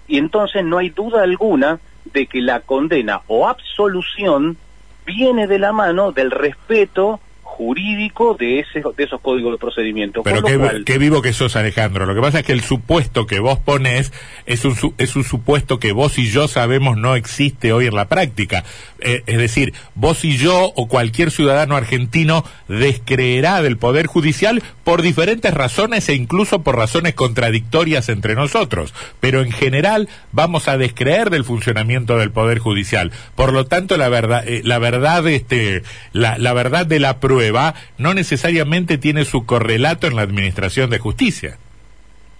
y 0.07 0.17
entonces 0.17 0.63
no 0.63 0.77
hay 0.77 0.89
duda 0.89 1.23
alguna 1.23 1.79
de 2.05 2.25
que 2.27 2.41
la 2.41 2.61
condena 2.61 3.21
o 3.27 3.47
absolución 3.47 4.57
viene 5.05 5.47
de 5.47 5.59
la 5.59 5.71
mano 5.71 6.11
del 6.11 6.31
respeto 6.31 7.19
jurídico 7.59 8.37
de, 8.39 8.61
ese, 8.61 8.81
de 8.95 9.03
esos 9.03 9.19
códigos 9.19 9.51
de 9.51 9.57
procedimiento. 9.57 10.23
Pero 10.23 10.41
qué, 10.43 10.53
lo 10.53 10.59
cual- 10.59 10.83
qué 10.85 10.97
vivo 10.97 11.21
que 11.21 11.33
sos, 11.33 11.57
Alejandro. 11.57 12.05
Lo 12.05 12.15
que 12.15 12.21
pasa 12.21 12.39
es 12.39 12.45
que 12.45 12.53
el 12.53 12.61
supuesto 12.61 13.27
que 13.27 13.41
vos 13.41 13.59
ponés 13.59 14.13
es 14.45 14.63
un, 14.63 14.77
es 14.97 15.17
un 15.17 15.25
supuesto 15.25 15.77
que 15.77 15.91
vos 15.91 16.17
y 16.17 16.27
yo 16.31 16.47
sabemos 16.47 16.95
no 16.95 17.15
existe 17.17 17.73
hoy 17.73 17.87
en 17.87 17.95
la 17.95 18.07
práctica. 18.07 18.63
Eh, 19.01 19.23
es 19.25 19.37
decir, 19.37 19.73
vos 19.93 20.23
y 20.23 20.37
yo 20.37 20.71
o 20.73 20.87
cualquier 20.87 21.31
ciudadano 21.31 21.75
argentino 21.75 22.45
descreerá 22.69 23.61
del 23.61 23.77
Poder 23.77 24.07
Judicial 24.07 24.63
por 24.85 25.01
diferentes 25.01 25.53
razones 25.53 26.07
e 26.07 26.15
incluso 26.15 26.63
por 26.63 26.77
razones 26.77 27.13
contradictorias 27.13 28.07
entre 28.07 28.35
nosotros. 28.35 28.93
Pero 29.19 29.41
en 29.41 29.51
general 29.51 30.07
vamos 30.31 30.69
a 30.69 30.77
descreer 30.77 31.29
del 31.29 31.43
funcionamiento 31.43 32.17
del 32.17 32.31
Poder 32.31 32.59
Judicial. 32.59 33.11
Por 33.35 33.51
lo 33.51 33.65
tanto, 33.65 33.97
la 33.97 34.07
verdad, 34.07 34.47
eh, 34.47 34.61
la 34.63 34.79
verdad, 34.79 35.27
este, 35.27 35.83
la, 36.13 36.37
la 36.37 36.53
verdad 36.53 36.85
de 36.85 36.99
la 36.99 37.19
prueba 37.19 37.48
no 37.97 38.13
necesariamente 38.13 38.97
tiene 38.97 39.25
su 39.25 39.45
correlato 39.45 40.07
en 40.07 40.15
la 40.15 40.21
administración 40.21 40.89
de 40.89 40.99
justicia. 40.99 41.57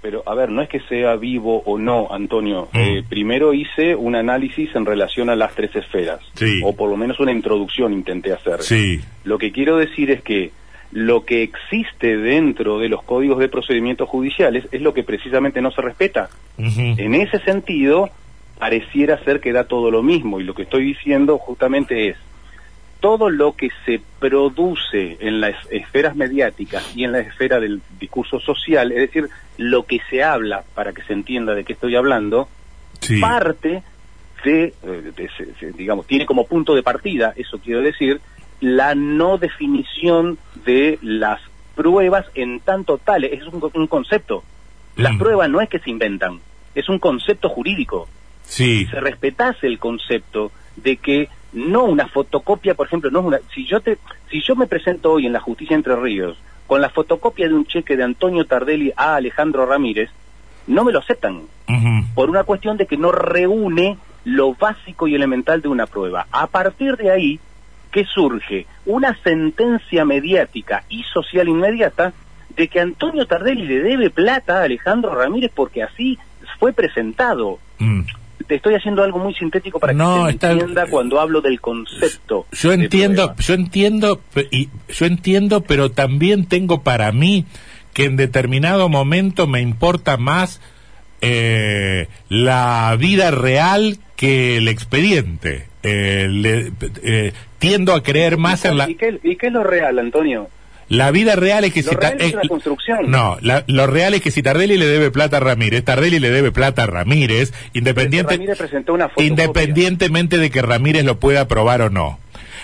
Pero, 0.02 0.24
a 0.26 0.34
ver, 0.34 0.50
no 0.50 0.62
es 0.62 0.70
que 0.70 0.80
sea 0.82 1.16
vivo 1.18 1.62
o 1.66 1.78
no, 1.78 2.08
Antonio. 2.12 2.70
Mm. 2.72 2.78
Eh, 2.78 3.04
primero 3.08 3.54
hice 3.54 3.96
un 3.96 4.16
análisis 4.16 4.74
en 4.76 4.86
relación 4.86 5.30
a 5.30 5.36
las 5.36 5.54
tres 5.56 5.76
esferas. 5.76 6.22
Sí. 6.36 6.62
O 6.64 6.74
por 6.74 6.90
lo 6.90 6.96
menos 6.96 7.20
una 7.20 7.34
introducción 7.34 7.92
intenté 7.92 8.32
hacer. 8.32 8.62
Sí. 8.62 9.02
Lo 9.26 9.38
que 9.38 9.52
quiero 9.52 9.78
decir 9.78 10.10
es 10.10 10.22
que 10.22 10.52
lo 10.92 11.26
que 11.26 11.44
existe 11.44 12.18
dentro 12.18 12.80
de 12.80 12.90
los 12.90 13.04
códigos 13.04 13.40
de 13.40 13.50
procedimientos 13.50 14.10
judiciales 14.10 14.68
es 14.72 14.82
lo 14.82 14.94
que 14.94 15.04
precisamente 15.04 15.62
no 15.62 15.72
se 15.72 15.82
respeta. 15.82 16.30
En 16.58 17.16
ese 17.16 17.40
sentido, 17.40 18.10
pareciera 18.58 19.24
ser 19.24 19.40
que 19.40 19.54
da 19.54 19.66
todo 19.66 19.92
lo 19.92 20.02
mismo 20.02 20.40
y 20.40 20.44
lo 20.44 20.54
que 20.54 20.64
estoy 20.64 20.84
diciendo 20.84 21.38
justamente 21.38 22.10
es 22.10 22.18
todo 23.00 23.30
lo 23.30 23.56
que 23.56 23.70
se 23.86 24.02
produce 24.20 25.18
en 25.22 25.40
las 25.42 25.56
esferas 25.72 26.16
mediáticas 26.16 26.96
y 26.96 27.04
en 27.06 27.14
la 27.14 27.20
esfera 27.20 27.60
del 27.60 27.82
discurso 28.00 28.40
social, 28.40 28.92
es 28.92 28.98
decir, 28.98 29.30
lo 29.58 29.84
que 29.84 30.00
se 30.10 30.24
habla, 30.24 30.64
para 30.76 30.92
que 30.94 31.02
se 31.04 31.14
entienda 31.14 31.54
de 31.56 31.64
qué 31.64 31.74
estoy 31.74 31.96
hablando, 31.96 32.50
Sí. 33.02 33.20
parte 33.22 33.84
de, 34.44 34.74
eh, 34.84 35.12
de 35.60 35.72
digamos, 35.74 36.06
tiene 36.08 36.26
como 36.26 36.46
punto 36.46 36.76
de 36.76 36.84
partida, 36.84 37.34
eso 37.38 37.60
quiero 37.60 37.82
decir, 37.82 38.20
la 38.60 38.94
no 38.96 39.38
definición 39.38 40.38
de 40.66 41.00
las 41.02 41.40
pruebas 41.76 42.26
en 42.36 42.60
tanto 42.60 42.98
tales, 42.98 43.32
es 43.34 43.48
un, 43.48 43.62
un 43.74 43.88
concepto. 43.88 44.44
Las 44.98 45.14
Mm. 45.14 45.20
pruebas 45.20 45.50
no 45.50 45.62
es 45.62 45.70
que 45.70 45.80
se 45.80 45.90
inventan, 45.90 46.42
es 46.76 46.90
un 46.90 47.00
concepto 47.00 47.48
jurídico. 47.48 48.10
Sí. 48.44 48.80
Si 48.80 48.88
se 48.88 49.00
respetase 49.00 49.68
el 49.68 49.80
concepto 49.80 50.52
de 50.76 50.98
que 50.98 51.30
no 51.54 51.84
una 51.86 52.08
fotocopia, 52.08 52.76
por 52.76 52.88
ejemplo, 52.88 53.10
no 53.10 53.20
es 53.20 53.26
una, 53.26 53.40
si 53.54 53.66
yo 53.66 53.82
te, 53.82 53.98
si 54.30 54.42
yo 54.42 54.56
me 54.56 54.68
presento 54.68 55.12
hoy 55.12 55.26
en 55.26 55.34
la 55.34 55.40
justicia 55.40 55.76
Entre 55.76 55.96
Ríos 55.96 56.38
con 56.68 56.82
la 56.82 56.90
fotocopia 56.90 57.48
de 57.48 57.56
un 57.56 57.66
cheque 57.66 57.98
de 57.98 58.04
Antonio 58.04 58.46
Tardelli 58.46 58.92
a 58.96 59.16
Alejandro 59.16 59.66
Ramírez, 59.66 60.10
no 60.68 60.84
me 60.84 60.92
lo 60.92 61.00
aceptan 61.00 61.42
por 62.14 62.30
una 62.30 62.44
cuestión 62.44 62.78
de 62.78 62.86
que 62.86 62.98
no 62.98 63.12
reúne 63.12 63.98
lo 64.24 64.54
básico 64.54 65.08
y 65.08 65.16
elemental 65.16 65.62
de 65.62 65.68
una 65.68 65.88
prueba. 65.88 66.28
A 66.32 66.48
partir 66.48 66.96
de 66.98 67.12
ahí, 67.12 67.40
¿qué 67.92 68.06
surge? 68.06 68.68
Una 68.86 69.16
sentencia 69.24 70.06
mediática 70.06 70.84
y 70.90 71.04
social 71.04 71.48
inmediata 71.48 72.14
de 72.56 72.68
que 72.68 72.80
Antonio 72.80 73.26
Tardelli 73.26 73.66
le 73.66 73.80
debe 73.80 74.10
plata 74.10 74.60
a 74.60 74.64
Alejandro 74.64 75.16
Ramírez 75.16 75.52
porque 75.54 75.82
así 75.84 76.18
fue 76.60 76.74
presentado. 76.74 77.60
Mm. 77.80 78.02
Te 78.50 78.56
estoy 78.56 78.74
haciendo 78.74 79.04
algo 79.04 79.20
muy 79.20 79.36
sintético 79.36 79.80
para 79.80 79.94
No, 79.94 80.24
que 80.26 80.32
se 80.32 80.36
está- 80.38 80.52
entienda 80.52 80.88
cuando 80.88 81.20
hablo 81.22 81.40
del 81.40 81.62
concepto. 81.62 82.48
Yo 82.52 82.74
entiendo, 82.74 83.36
yo 83.38 83.54
entiendo, 83.54 84.22
y 84.50 84.70
yo 84.90 85.06
entiendo, 85.06 85.62
pero 85.62 85.92
también 85.92 86.48
tengo 86.48 86.82
para 86.82 87.12
mí 87.12 87.46
que 87.94 88.06
en 88.06 88.16
determinado 88.16 88.90
momento 88.90 89.46
me 89.46 89.62
importa 89.62 90.18
más 90.18 90.60
eh, 91.22 92.08
la 92.30 92.96
vida 93.00 93.30
real 93.30 93.98
que 94.16 94.58
el 94.58 94.68
expediente. 94.68 95.68
Eh, 95.84 96.28
le- 96.30 96.72
eh, 97.04 97.34
tiendo 97.60 97.94
a 97.94 98.02
creer 98.04 98.38
más 98.38 98.66
en 98.66 98.78
la 98.78 98.90
¿Y 98.90 98.96
qué, 98.96 99.20
y 99.24 99.36
qué 99.36 99.48
es 99.48 99.54
lo 99.54 99.64
real, 99.64 100.00
Antonio? 100.00 100.50
La 100.90 101.12
vida 101.12 101.36
real 101.36 101.64
es 101.64 101.74
que 101.74 101.82
Lo 101.84 101.90
si 101.92 101.96
real 101.96 102.18
es 102.20 102.34
una 102.34 102.42
construcción. 102.48 103.10
no 103.12 103.38
la- 103.42 103.64
lo 103.68 103.88
real 103.88 104.14
es 104.16 104.22
que 104.22 104.32
si 104.32 104.42
Tardelli 104.44 104.78
le 104.78 104.86
debe 104.88 105.12
plata 105.12 105.38
a 105.38 105.40
Ramírez 105.40 105.84
Tardelli 105.86 106.20
le 106.20 106.30
debe 106.32 106.52
plata 106.52 106.84
a 106.84 106.88
Ramírez 106.88 107.54
independiente 107.74 108.34
Ramírez 108.34 108.58
presentó 108.58 108.94
una 108.94 109.10
independientemente 109.18 110.38
de 110.38 110.50
que 110.50 110.62
Ramírez 110.62 111.06
lo 111.06 111.20
pueda 111.20 111.48
probar 111.48 111.82
o 111.84 111.90
no, 111.90 112.20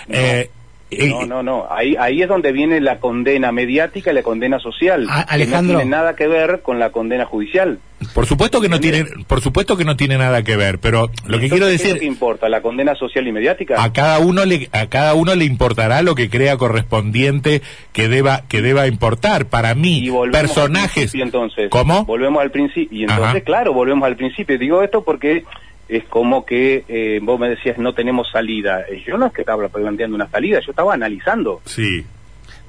Eh, 0.08 0.48
eh, 0.48 0.50
No, 0.90 1.26
no, 1.26 1.42
no. 1.42 1.66
Ahí, 1.68 1.96
ahí 1.98 2.22
es 2.22 2.28
donde 2.28 2.52
viene 2.52 2.80
la 2.80 2.98
condena 2.98 3.50
mediática 3.50 4.12
y 4.12 4.14
la 4.14 4.22
condena 4.22 4.60
social. 4.60 5.06
A- 5.10 5.26
que 5.26 5.34
Alejandro. 5.34 5.72
no 5.74 5.78
tiene 5.80 5.90
nada 5.90 6.14
que 6.14 6.28
ver 6.28 6.60
con 6.62 6.78
la 6.78 6.90
condena 6.90 7.24
judicial. 7.24 7.80
Por 8.14 8.26
supuesto 8.26 8.60
que 8.60 8.68
no 8.68 8.78
tiene, 8.78 9.04
por 9.26 9.40
supuesto 9.40 9.76
que 9.76 9.84
no 9.84 9.96
tiene 9.96 10.16
nada 10.16 10.42
que 10.44 10.54
ver, 10.56 10.78
pero 10.78 11.00
lo 11.00 11.08
que 11.08 11.46
Entonces, 11.46 11.50
quiero 11.50 11.66
¿qué 11.66 11.74
es 11.74 11.80
lo 11.80 11.86
decir, 11.88 11.98
que 12.00 12.06
importa? 12.06 12.48
¿La 12.48 12.60
condena 12.62 12.94
social 12.94 13.26
y 13.26 13.32
mediática? 13.32 13.82
a 13.82 13.92
cada 13.92 14.20
uno 14.20 14.44
le, 14.44 14.68
a 14.72 14.86
cada 14.86 15.14
uno 15.14 15.34
le 15.34 15.44
importará 15.44 16.02
lo 16.02 16.14
que 16.14 16.30
crea 16.30 16.56
correspondiente 16.56 17.62
que 17.92 18.08
deba, 18.08 18.42
que 18.48 18.62
deba 18.62 18.86
importar. 18.86 19.46
Para 19.46 19.74
mí, 19.74 19.98
y 19.98 20.10
volvemos 20.10 20.36
al 20.36 20.46
personajes, 20.46 21.14
entonces. 21.14 21.68
¿cómo? 21.70 22.04
Volvemos 22.04 22.40
al 22.42 22.50
principio. 22.52 22.96
Y 22.96 23.02
entonces, 23.02 23.26
Ajá. 23.28 23.40
claro, 23.40 23.72
volvemos 23.72 24.06
al 24.06 24.14
principio. 24.16 24.56
Digo 24.58 24.82
esto 24.82 25.02
porque 25.02 25.44
es 25.88 26.04
como 26.04 26.44
que 26.44 26.84
eh, 26.88 27.20
vos 27.22 27.38
me 27.38 27.48
decías 27.48 27.78
no 27.78 27.92
tenemos 27.94 28.28
salida. 28.30 28.82
Eh, 28.90 29.02
Yo 29.06 29.16
no 29.18 29.26
es 29.26 29.32
que 29.32 29.42
estaba 29.42 29.68
planteando 29.68 30.16
una 30.16 30.28
salida, 30.28 30.60
yo 30.60 30.70
estaba 30.72 30.94
analizando. 30.94 31.60
Sí, 31.64 32.04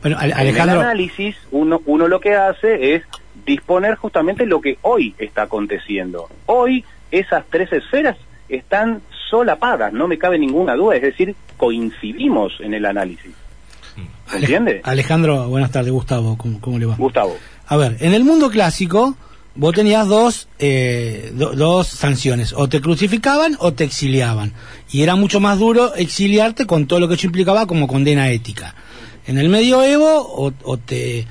Bueno, 0.01 0.17
Ale- 0.19 0.33
En 0.33 0.39
el 0.39 0.47
Alejandro, 0.49 0.79
análisis, 0.81 1.35
uno, 1.51 1.81
uno 1.85 2.07
lo 2.07 2.19
que 2.19 2.35
hace 2.35 2.95
es 2.95 3.03
disponer 3.45 3.95
justamente 3.95 4.45
lo 4.45 4.61
que 4.61 4.77
hoy 4.81 5.15
está 5.17 5.43
aconteciendo. 5.43 6.27
Hoy 6.45 6.83
esas 7.11 7.43
tres 7.49 7.71
esferas 7.73 8.17
están 8.49 9.01
solapadas, 9.29 9.91
no 9.93 10.07
me 10.07 10.17
cabe 10.17 10.37
ninguna 10.39 10.75
duda, 10.75 10.95
es 10.95 11.01
decir, 11.01 11.35
coincidimos 11.57 12.53
en 12.59 12.73
el 12.73 12.85
análisis. 12.85 13.31
¿Entiende? 14.33 14.81
Alejandro, 14.83 15.47
buenas 15.49 15.71
tardes, 15.71 15.91
Gustavo, 15.91 16.37
¿cómo, 16.37 16.59
cómo 16.61 16.77
le 16.79 16.85
va? 16.85 16.95
Gustavo. 16.95 17.35
A 17.67 17.77
ver, 17.77 17.97
en 17.99 18.13
el 18.13 18.23
mundo 18.23 18.49
clásico, 18.49 19.15
vos 19.57 19.73
tenías 19.73 20.07
dos, 20.07 20.47
eh, 20.59 21.31
do- 21.33 21.51
dos 21.53 21.87
sanciones, 21.87 22.53
o 22.55 22.69
te 22.69 22.79
crucificaban 22.79 23.57
o 23.59 23.73
te 23.73 23.83
exiliaban. 23.83 24.53
Y 24.91 25.01
era 25.01 25.15
mucho 25.15 25.39
más 25.39 25.59
duro 25.59 25.93
exiliarte 25.95 26.65
con 26.65 26.87
todo 26.87 26.99
lo 26.99 27.07
que 27.07 27.15
eso 27.15 27.27
implicaba 27.27 27.65
como 27.65 27.87
condena 27.87 28.29
ética. 28.29 28.75
En 29.25 29.37
el 29.37 29.49
medioevo, 29.49 30.53
o, 30.63 30.77
te, 30.77 31.27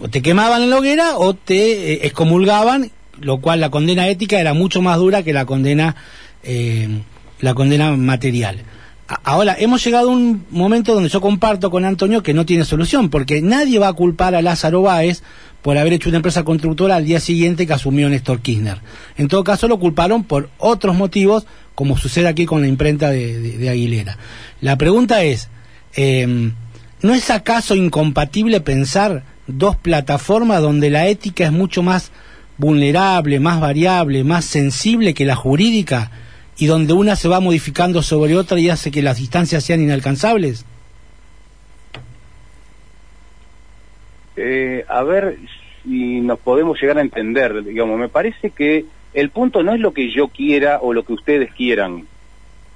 o 0.00 0.08
te 0.08 0.22
quemaban 0.22 0.62
en 0.62 0.70
la 0.70 0.78
hoguera 0.78 1.18
o 1.18 1.34
te 1.34 1.92
eh, 1.92 2.06
excomulgaban, 2.06 2.90
lo 3.20 3.38
cual 3.40 3.60
la 3.60 3.70
condena 3.70 4.08
ética 4.08 4.40
era 4.40 4.54
mucho 4.54 4.80
más 4.80 4.98
dura 4.98 5.22
que 5.22 5.32
la 5.32 5.44
condena, 5.44 5.94
eh, 6.42 6.88
la 7.40 7.54
condena 7.54 7.94
material. 7.96 8.62
Ahora, 9.22 9.54
hemos 9.58 9.84
llegado 9.84 10.08
a 10.08 10.12
un 10.12 10.46
momento 10.50 10.94
donde 10.94 11.10
yo 11.10 11.20
comparto 11.20 11.70
con 11.70 11.84
Antonio 11.84 12.22
que 12.22 12.32
no 12.32 12.46
tiene 12.46 12.64
solución, 12.64 13.10
porque 13.10 13.42
nadie 13.42 13.78
va 13.78 13.88
a 13.88 13.92
culpar 13.92 14.34
a 14.34 14.40
Lázaro 14.40 14.80
Báez 14.80 15.22
por 15.64 15.78
haber 15.78 15.94
hecho 15.94 16.10
una 16.10 16.16
empresa 16.16 16.44
constructora 16.44 16.96
al 16.96 17.06
día 17.06 17.20
siguiente 17.20 17.66
que 17.66 17.72
asumió 17.72 18.06
Néstor 18.10 18.42
Kirchner. 18.42 18.82
En 19.16 19.28
todo 19.28 19.44
caso, 19.44 19.66
lo 19.66 19.78
culparon 19.78 20.22
por 20.22 20.50
otros 20.58 20.94
motivos, 20.94 21.46
como 21.74 21.96
sucede 21.96 22.28
aquí 22.28 22.44
con 22.44 22.60
la 22.60 22.68
imprenta 22.68 23.08
de, 23.08 23.66
Aguilera. 23.70 24.18
La 24.60 24.76
pregunta 24.76 25.22
es, 25.22 25.48
eh, 25.96 26.52
¿no 27.00 27.14
es 27.14 27.30
acaso 27.30 27.74
incompatible 27.74 28.60
pensar 28.60 29.24
dos 29.46 29.74
plataformas 29.76 30.60
donde 30.60 30.90
la 30.90 31.06
ética 31.06 31.44
es 31.44 31.52
mucho 31.52 31.82
más 31.82 32.12
vulnerable, 32.58 33.40
más 33.40 33.58
variable, 33.58 34.22
más 34.22 34.44
sensible 34.44 35.14
que 35.14 35.24
la 35.24 35.34
jurídica 35.34 36.10
y 36.58 36.66
donde 36.66 36.92
una 36.92 37.16
se 37.16 37.28
va 37.28 37.40
modificando 37.40 38.02
sobre 38.02 38.36
otra 38.36 38.60
y 38.60 38.68
hace 38.68 38.90
que 38.90 39.00
las 39.00 39.16
distancias 39.16 39.64
sean 39.64 39.80
inalcanzables? 39.80 40.66
Eh, 44.36 44.84
a 44.88 45.02
ver 45.02 45.38
si 45.82 46.20
nos 46.20 46.38
podemos 46.38 46.80
llegar 46.80 46.98
a 46.98 47.02
entender, 47.02 47.62
digamos, 47.64 47.98
me 47.98 48.08
parece 48.08 48.50
que 48.50 48.84
el 49.12 49.30
punto 49.30 49.62
no 49.62 49.74
es 49.74 49.80
lo 49.80 49.92
que 49.92 50.10
yo 50.10 50.28
quiera 50.28 50.80
o 50.80 50.92
lo 50.92 51.04
que 51.04 51.12
ustedes 51.12 51.52
quieran. 51.52 52.06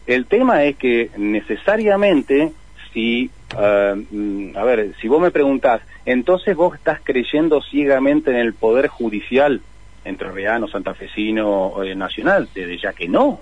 El 0.07 0.27
tema 0.27 0.65
es 0.65 0.77
que 0.77 1.11
necesariamente 1.17 2.53
si, 2.93 3.31
mm, 3.55 4.57
a 4.57 4.65
ver, 4.65 4.95
si 5.01 5.09
vos 5.09 5.21
me 5.21 5.31
preguntás, 5.31 5.83
entonces 6.07 6.57
vos 6.57 6.75
estás 6.75 7.01
creyendo 7.03 7.61
ciegamente 7.63 8.31
en 8.31 8.37
el 8.37 8.55
poder 8.55 8.89
judicial 8.89 9.61
entrerriano, 10.05 10.69
santafesino, 10.69 11.83
eh, 11.83 11.95
nacional, 11.95 12.49
desde 12.55 12.79
ya 12.79 12.93
que 12.93 13.09
no, 13.09 13.41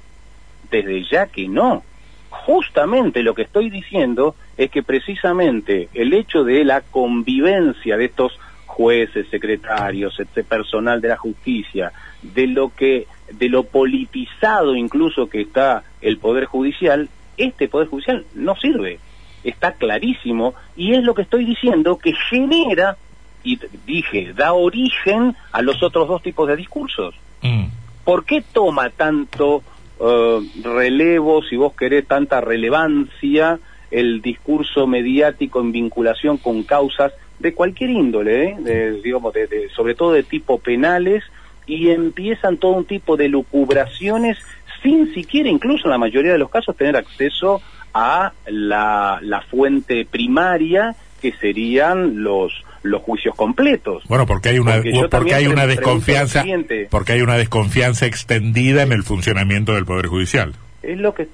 desde 0.70 1.04
ya 1.04 1.26
que 1.26 1.48
no. 1.48 1.82
Justamente 2.30 3.22
lo 3.22 3.34
que 3.34 3.42
estoy 3.42 3.70
diciendo 3.70 4.34
es 4.56 4.70
que 4.70 4.82
precisamente 4.82 5.88
el 5.94 6.12
hecho 6.12 6.44
de 6.44 6.64
la 6.64 6.80
convivencia 6.80 7.96
de 7.96 8.06
estos 8.06 8.38
jueces, 8.66 9.26
secretarios, 9.28 10.18
este 10.20 10.44
personal 10.44 11.00
de 11.00 11.08
la 11.08 11.16
justicia, 11.16 11.92
de 12.22 12.46
lo 12.46 12.74
que 12.74 13.06
de 13.32 13.48
lo 13.48 13.64
politizado 13.64 14.76
incluso 14.76 15.28
que 15.28 15.40
está 15.40 15.82
el 16.00 16.18
poder 16.18 16.44
judicial, 16.44 17.08
este 17.36 17.68
poder 17.68 17.88
judicial 17.88 18.24
no 18.34 18.54
sirve. 18.56 19.00
Está 19.44 19.72
clarísimo 19.72 20.54
y 20.76 20.94
es 20.94 21.02
lo 21.02 21.14
que 21.14 21.22
estoy 21.22 21.44
diciendo 21.44 21.98
que 21.98 22.12
genera 22.12 22.96
y 23.42 23.58
dije, 23.86 24.32
da 24.34 24.52
origen 24.52 25.36
a 25.52 25.62
los 25.62 25.82
otros 25.82 26.08
dos 26.08 26.22
tipos 26.22 26.48
de 26.48 26.56
discursos. 26.56 27.14
Mm. 27.42 27.66
¿Por 28.04 28.24
qué 28.24 28.42
toma 28.52 28.90
tanto 28.90 29.62
eh, 30.00 30.40
relevo, 30.62 31.42
si 31.42 31.56
vos 31.56 31.74
querés, 31.74 32.06
tanta 32.06 32.40
relevancia 32.40 33.58
el 33.90 34.20
discurso 34.20 34.86
mediático 34.86 35.60
en 35.60 35.72
vinculación 35.72 36.38
con 36.38 36.62
causas 36.64 37.12
de 37.38 37.54
cualquier 37.54 37.90
índole, 37.90 38.44
¿eh? 38.44 38.56
de, 38.58 39.00
digamos, 39.02 39.32
de- 39.34 39.68
sobre 39.74 39.94
todo 39.94 40.12
de 40.12 40.22
tipo 40.22 40.58
penales, 40.58 41.22
y 41.66 41.90
empiezan 41.90 42.56
todo 42.58 42.72
un 42.72 42.84
tipo 42.84 43.16
de 43.16 43.28
lucubraciones 43.28 44.38
sin 44.82 45.12
siquiera, 45.14 45.48
incluso 45.48 45.86
en 45.86 45.90
la 45.90 45.98
mayoría 45.98 46.32
de 46.32 46.38
los 46.38 46.50
casos, 46.50 46.76
tener 46.76 46.96
acceso 46.96 47.60
a 47.92 48.32
la 48.46 49.44
fuente 49.50 50.06
primaria 50.08 50.94
que 51.20 51.32
serían 51.32 52.22
los 52.22 52.52
los 52.82 53.02
juicios 53.02 53.34
completos. 53.34 54.04
Bueno, 54.08 54.26
porque 54.26 54.50
hay 54.50 54.58
una 54.60 54.80
Porque 55.10 55.34
hay 55.34 55.46
una 55.48 55.66
desconfianza 55.66 56.44
porque 56.90 57.12
hay 57.12 57.22
una 57.22 57.36
desconfianza 57.36 58.06
extendida 58.06 58.82
en 58.82 58.92
el 58.92 59.02
funcionamiento 59.02 59.74
del 59.74 59.84
poder 59.84 60.06
judicial. 60.06 60.54
Es 60.82 60.98
lo 60.98 61.12
que 61.12 61.26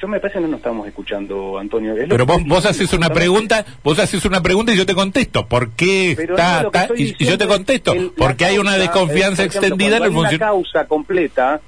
yo 0.00 0.08
me 0.08 0.20
parece 0.20 0.38
que 0.38 0.42
no 0.42 0.48
nos 0.48 0.58
estamos 0.58 0.86
escuchando, 0.86 1.58
Antonio. 1.58 1.96
Es 1.96 2.06
Pero 2.08 2.26
vos 2.26 2.44
vos 2.44 2.66
haces 2.66 2.92
una 2.92 3.08
pregunta, 3.08 3.64
vos 3.82 3.98
haces 3.98 4.24
una 4.26 4.42
pregunta 4.42 4.72
y 4.72 4.76
yo 4.76 4.84
te 4.86 4.94
contesto. 4.94 5.46
¿Por 5.46 5.70
qué 5.70 6.12
Pero 6.16 6.36
está, 6.36 6.62
no, 6.64 6.70
y, 6.96 7.14
yo 7.24 7.38
te 7.38 7.44
es 7.44 7.50
contesto? 7.50 7.92
el- 7.94 8.12
Porque 8.16 8.44
hay 8.44 8.58
una 8.58 8.76
desconfianza 8.76 9.42
ejemplo, 9.44 9.60
extendida 9.60 9.96
en 9.96 10.02
el 10.04 10.12
funcionamiento. 10.12 10.44
causa 10.44 10.86
completa, 10.86 11.60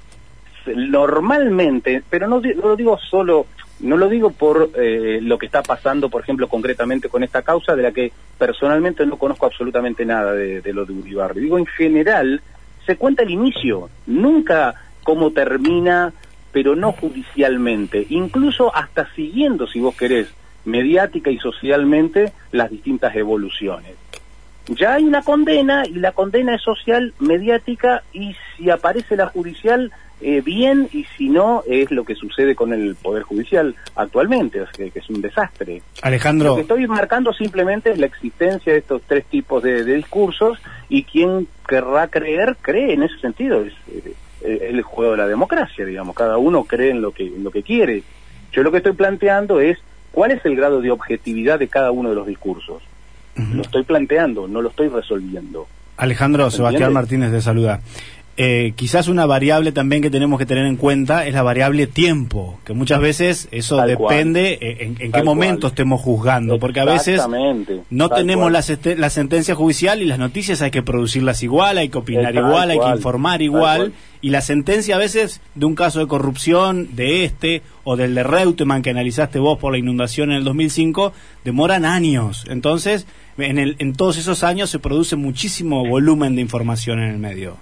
normalmente, 0.75 2.03
pero 2.09 2.27
no, 2.27 2.39
no 2.39 2.67
lo 2.67 2.75
digo 2.75 2.97
solo, 3.09 3.47
no 3.79 3.97
lo 3.97 4.09
digo 4.09 4.31
por 4.31 4.71
eh, 4.75 5.19
lo 5.21 5.37
que 5.37 5.45
está 5.45 5.63
pasando, 5.63 6.09
por 6.09 6.21
ejemplo, 6.21 6.47
concretamente 6.47 7.09
con 7.09 7.23
esta 7.23 7.41
causa, 7.41 7.75
de 7.75 7.83
la 7.83 7.91
que 7.91 8.11
personalmente 8.37 9.05
no 9.05 9.17
conozco 9.17 9.45
absolutamente 9.45 10.05
nada 10.05 10.33
de, 10.33 10.61
de 10.61 10.73
lo 10.73 10.85
de 10.85 10.93
Uribarri. 10.93 11.41
Digo, 11.41 11.57
en 11.57 11.65
general, 11.65 12.41
se 12.85 12.97
cuenta 12.97 13.23
el 13.23 13.29
inicio, 13.29 13.89
nunca 14.07 14.75
cómo 15.03 15.31
termina, 15.31 16.13
pero 16.51 16.75
no 16.75 16.91
judicialmente, 16.91 18.05
incluso 18.09 18.75
hasta 18.75 19.07
siguiendo, 19.13 19.67
si 19.67 19.79
vos 19.79 19.95
querés, 19.95 20.27
mediática 20.65 21.29
y 21.29 21.37
socialmente, 21.37 22.33
las 22.51 22.69
distintas 22.69 23.15
evoluciones. 23.15 23.95
Ya 24.67 24.95
hay 24.95 25.03
una 25.03 25.21
condena 25.21 25.85
y 25.85 25.95
la 25.95 26.11
condena 26.11 26.55
es 26.55 26.61
social, 26.61 27.13
mediática 27.19 28.03
y 28.13 28.35
si 28.55 28.69
aparece 28.69 29.15
la 29.15 29.27
judicial, 29.27 29.91
eh, 30.21 30.41
bien 30.41 30.89
y 30.91 31.05
si 31.17 31.29
no, 31.29 31.63
es 31.65 31.91
lo 31.91 32.03
que 32.03 32.13
sucede 32.13 32.53
con 32.53 32.73
el 32.73 32.95
Poder 32.95 33.23
Judicial 33.23 33.75
actualmente, 33.95 34.61
que, 34.75 34.91
es 34.93 35.09
un 35.09 35.21
desastre. 35.21 35.81
Alejandro. 36.01 36.49
Lo 36.49 36.55
que 36.55 36.61
estoy 36.63 36.87
marcando 36.87 37.31
simplemente 37.33 37.91
es 37.91 37.97
la 37.97 38.07
existencia 38.07 38.73
de 38.73 38.79
estos 38.79 39.01
tres 39.07 39.25
tipos 39.25 39.63
de, 39.63 39.83
discursos 39.85 40.59
y 40.89 41.03
quien 41.03 41.47
querrá 41.67 42.07
creer, 42.07 42.57
cree 42.61 42.93
en 42.93 43.03
ese 43.03 43.17
sentido. 43.19 43.63
Es 43.63 43.73
eh, 44.43 44.67
el 44.69 44.81
juego 44.81 45.11
de 45.11 45.17
la 45.17 45.27
democracia, 45.27 45.85
digamos, 45.85 46.15
cada 46.15 46.37
uno 46.37 46.65
cree 46.65 46.91
en 46.91 47.01
lo 47.01 47.11
que, 47.11 47.25
en 47.25 47.43
lo 47.43 47.51
que 47.51 47.63
quiere. 47.63 48.03
Yo 48.51 48.63
lo 48.63 48.71
que 48.71 48.77
estoy 48.77 48.93
planteando 48.93 49.61
es 49.61 49.77
cuál 50.11 50.31
es 50.31 50.43
el 50.45 50.55
grado 50.55 50.81
de 50.81 50.91
objetividad 50.91 51.59
de 51.59 51.69
cada 51.69 51.91
uno 51.91 52.09
de 52.09 52.15
los 52.15 52.27
discursos. 52.27 52.83
Lo 53.53 53.61
estoy 53.61 53.83
planteando, 53.83 54.47
no 54.47 54.61
lo 54.61 54.69
estoy 54.69 54.89
resolviendo. 54.89 55.67
Alejandro, 55.97 56.49
Sebastián 56.49 56.93
Martínez 56.93 57.31
de 57.31 57.41
Saluda. 57.41 57.81
Eh, 58.41 58.71
quizás 58.77 59.09
una 59.09 59.25
variable 59.25 59.73
también 59.73 60.01
que 60.01 60.09
tenemos 60.09 60.39
que 60.39 60.45
tener 60.45 60.65
en 60.65 60.77
cuenta 60.77 61.25
es 61.25 61.33
la 61.33 61.43
variable 61.43 61.87
tiempo, 61.87 62.57
que 62.63 62.71
muchas 62.71 63.01
veces 63.01 63.49
eso 63.51 63.81
depende 63.85 64.57
en, 64.61 65.11
qué 65.11 65.23
momento 65.23 65.67
estemos 65.67 65.99
juzgando, 65.99 66.57
porque 66.57 66.79
a 66.79 66.85
veces 66.85 67.21
no 67.89 68.07
tenemos 68.07 68.49
la, 68.49 68.63
la, 68.95 69.09
sentencia 69.09 69.55
judicial 69.55 70.01
y 70.01 70.05
las 70.05 70.19
noticias 70.19 70.61
hay 70.61 70.71
que 70.71 70.81
producirlas 70.81 71.43
igual, 71.43 71.79
hay 71.79 71.89
que 71.89 71.97
opinar 71.97 72.33
igual, 72.33 72.71
hay 72.71 72.79
que 72.79 72.89
informar 72.91 73.41
igual, 73.41 73.91
y 74.21 74.29
la 74.29 74.39
sentencia 74.39 74.95
a 74.95 74.99
veces 74.99 75.41
de 75.55 75.65
un 75.65 75.75
caso 75.75 75.99
de 75.99 76.07
corrupción, 76.07 76.95
de 76.95 77.25
este 77.25 77.61
o 77.83 77.97
del 77.97 78.15
de 78.15 78.23
Reutemann 78.23 78.83
que 78.83 78.91
analizaste 78.91 79.39
vos 79.39 79.59
por 79.59 79.73
la 79.73 79.79
inundación 79.79 80.31
en 80.31 80.37
el 80.37 80.43
2005, 80.45 81.11
demoran 81.43 81.83
años. 81.83 82.45
Entonces, 82.47 83.05
en, 83.37 83.57
el, 83.57 83.75
en 83.79 83.91
todos 83.91 84.17
esos 84.17 84.45
años 84.45 84.69
se 84.69 84.79
produce 84.79 85.17
muchísimo 85.17 85.85
volumen 85.85 86.37
de 86.37 86.41
información 86.41 86.99
en 86.99 87.09
el 87.09 87.17
medio. 87.17 87.57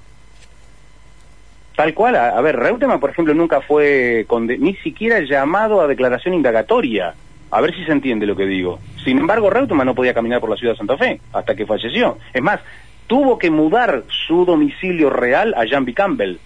Tal 1.78 1.94
cual, 1.94 2.16
a, 2.16 2.42
ver, 2.42 2.56
Reutemann, 2.56 3.00
por 3.00 3.12
ejemplo, 3.12 3.36
nunca 3.36 3.62
fue 3.62 4.26
ni 4.58 4.76
siquiera 4.78 5.20
llamado 5.20 5.80
a 5.80 5.86
declaración 5.86 6.34
indagatoria. 6.34 7.14
A 7.52 7.62
ver 7.62 7.76
si 7.76 7.86
se 7.86 7.92
entiende 7.92 8.26
lo 8.26 8.36
que 8.36 8.48
digo. 8.48 8.80
Sin 9.04 9.20
embargo, 9.20 9.52
Reutemann 9.52 9.86
no 9.86 9.94
podía 9.94 10.16
caminar 10.16 10.40
por 10.40 10.50
la 10.50 10.56
ciudad 10.56 10.74
de 10.74 10.80
Santa 10.80 10.98
Fe 10.98 11.22
hasta 11.32 11.54
que 11.54 11.68
falleció. 11.68 12.18
Es 12.34 12.42
más, 12.42 12.62
tuvo 13.06 13.38
que 13.38 13.52
mudar 13.52 14.06
su 14.10 14.44
domicilio 14.44 15.12
real 15.12 15.54
a 15.56 15.68
Jambi 15.68 15.94
Campbell 15.94 16.38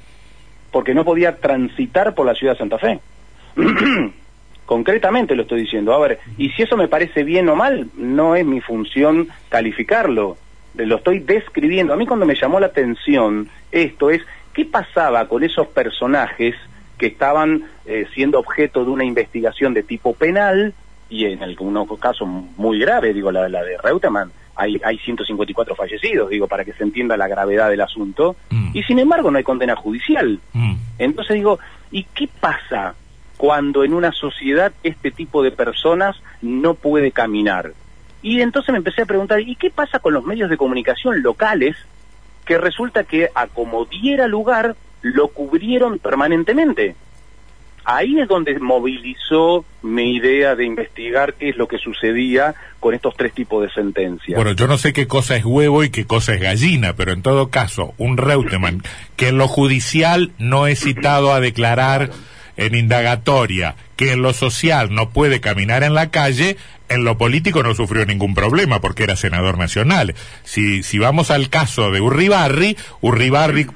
porque 0.69 0.93
no 0.93 1.05
podía 1.05 1.38
transitar 1.38 2.13
por 2.13 2.25
la 2.25 2.35
ciudad 2.35 2.55
de 2.55 2.59
Santa 2.59 2.77
Fe. 2.77 3.00
Concretamente 4.65 5.38
lo 5.38 5.43
estoy 5.43 5.61
diciendo. 5.61 5.93
A 5.93 6.00
ver, 6.00 6.19
y 6.38 6.50
si 6.50 6.63
eso 6.63 6.75
me 6.75 6.89
parece 6.89 7.23
bien 7.23 7.47
o 7.47 7.55
mal, 7.55 7.88
no 7.95 8.35
es 8.35 8.45
mi 8.45 8.59
función 8.59 9.29
calificarlo. 9.47 10.35
Lo 10.75 10.97
estoy 10.97 11.19
describiendo. 11.19 11.93
A 11.93 11.97
mí 11.97 12.05
cuando 12.05 12.25
me 12.25 12.35
llamó 12.35 12.59
la 12.59 12.67
atención 12.67 13.47
esto 13.71 14.09
es 14.09 14.21
¿Qué 14.53 14.65
pasaba 14.65 15.27
con 15.27 15.43
esos 15.43 15.67
personajes 15.67 16.55
que 16.98 17.08
estaban 17.08 17.65
eh, 17.86 18.05
siendo 18.13 18.39
objeto 18.39 18.86
de 18.86 18.91
una 18.91 19.03
investigación 19.03 19.74
de 19.74 19.84
tipo 19.84 20.13
penal 20.13 20.74
y 21.10 21.25
en 21.25 21.43
algunos 21.43 21.88
casos 22.00 22.27
muy 22.27 22.79
grave, 22.79 23.13
digo, 23.13 23.31
la, 23.31 23.50
la 23.50 23.63
de 23.63 23.77
Reutemann, 23.77 24.31
hay, 24.55 24.79
hay 24.84 24.98
154 24.98 25.75
fallecidos, 25.75 26.29
digo, 26.29 26.48
para 26.48 26.63
que 26.63 26.74
se 26.74 26.84
entienda 26.84 27.17
la 27.17 27.27
gravedad 27.27 27.70
del 27.70 27.81
asunto, 27.81 28.36
mm. 28.50 28.72
y 28.74 28.84
sin 28.84 29.00
embargo 29.00 29.31
no 29.31 29.38
hay 29.38 29.43
condena 29.43 29.75
judicial. 29.75 30.39
Mm. 30.53 30.75
Entonces 31.00 31.36
digo, 31.36 31.60
¿y 31.91 32.03
qué 32.03 32.29
pasa 32.39 32.96
cuando 33.38 33.84
en 33.84 33.93
una 33.93 34.12
sociedad 34.12 34.72
este 34.84 35.12
tipo 35.12 35.43
de 35.43 35.51
personas 35.51 36.15
no 36.41 36.75
puede 36.75 37.12
caminar? 37.12 37.74
Y 38.22 38.41
entonces 38.41 38.72
me 38.72 38.77
empecé 38.77 39.01
a 39.01 39.05
preguntar, 39.05 39.41
¿y 39.41 39.55
qué 39.55 39.72
pasa 39.72 40.00
con 40.00 40.13
los 40.13 40.24
medios 40.24 40.50
de 40.50 40.58
comunicación 40.58 41.24
locales 41.24 41.75
que 42.45 42.57
resulta 42.57 43.03
que 43.03 43.29
a 43.33 43.48
como 43.48 43.86
diera 43.86 44.27
lugar 44.27 44.75
lo 45.01 45.29
cubrieron 45.29 46.00
permanentemente. 46.00 46.95
Ahí 47.83 48.19
es 48.19 48.27
donde 48.27 48.60
movilizó 48.60 49.65
mi 49.81 50.15
idea 50.15 50.55
de 50.55 50.65
investigar 50.65 51.33
qué 51.33 51.50
es 51.50 51.57
lo 51.57 51.67
que 51.67 51.79
sucedía 51.79 52.53
con 52.79 52.93
estos 52.93 53.15
tres 53.17 53.33
tipos 53.33 53.63
de 53.63 53.71
sentencias. 53.71 54.36
Bueno, 54.36 54.51
yo 54.51 54.67
no 54.67 54.77
sé 54.77 54.93
qué 54.93 55.07
cosa 55.07 55.36
es 55.36 55.45
huevo 55.45 55.83
y 55.83 55.89
qué 55.89 56.05
cosa 56.05 56.36
es 56.36 56.41
gallina, 56.41 56.93
pero 56.95 57.12
en 57.12 57.24
todo 57.24 57.50
caso, 57.50 57.95
un 57.98 58.17
Reutemann 58.17 58.83
que 59.15 59.29
en 59.29 59.39
lo 59.39 59.48
judicial 59.48 60.31
no 60.38 60.67
es 60.67 60.81
citado 60.81 61.33
a 61.33 61.39
declarar 61.39 62.12
en 62.55 62.75
indagatoria, 62.75 63.75
que 63.95 64.12
en 64.12 64.21
lo 64.21 64.33
social 64.33 64.93
no 64.93 65.10
puede 65.10 65.41
caminar 65.41 65.83
en 65.83 65.95
la 65.95 66.12
calle, 66.12 66.57
en 66.91 67.05
lo 67.05 67.17
político 67.17 67.63
no 67.63 67.74
sufrió 67.74 68.05
ningún 68.05 68.36
problema 68.36 68.81
porque 68.81 69.03
era 69.03 69.15
senador 69.15 69.57
nacional. 69.57 70.13
Si, 70.43 70.83
si 70.83 71.00
vamos 71.00 71.31
al 71.31 71.50
caso 71.50 71.89
de 71.89 72.01
Urribarri, 72.01 72.75
Urribarri, 73.00 73.68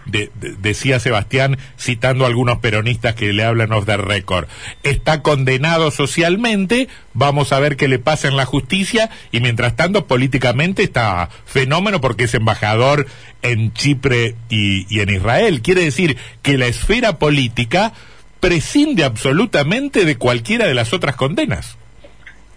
decía 0.60 1.00
Sebastián, 1.00 1.58
citando 1.80 2.26
a 2.26 2.28
algunos 2.28 2.60
peronistas 2.60 3.16
que 3.16 3.32
le 3.32 3.46
hablan 3.46 3.72
of 3.72 3.86
the 3.86 3.96
record, 3.96 4.48
está 4.84 5.22
condenado 5.22 5.92
socialmente, 5.92 6.90
vamos 7.14 7.54
a 7.54 7.60
ver 7.60 7.78
qué 7.78 7.88
le 7.88 8.00
pasa 8.00 8.28
en 8.28 8.36
la 8.36 8.46
justicia 8.46 9.10
y 9.32 9.40
mientras 9.40 9.78
tanto 9.78 10.08
políticamente 10.08 10.84
está 10.84 11.30
fenómeno 11.46 12.02
porque 12.02 12.26
es 12.26 12.34
embajador 12.34 13.08
en 13.42 13.72
Chipre 13.72 14.36
y 14.50 15.00
en 15.00 15.10
Israel. 15.10 15.62
Quiere 15.62 15.86
decir 15.86 16.18
que 16.42 16.58
la 16.58 16.68
esfera 16.68 17.18
política 17.18 17.94
prescinde 18.42 19.06
absolutamente 19.06 20.04
de 20.04 20.18
cualquiera 20.18 20.68
de 20.68 20.74
las 20.74 20.92
otras 20.92 21.16
condenas. 21.16 21.78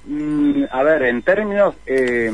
Mm, 0.08 0.64
a 0.70 0.82
ver, 0.82 1.02
en 1.02 1.20
términos 1.20 1.74
eh, 1.84 2.32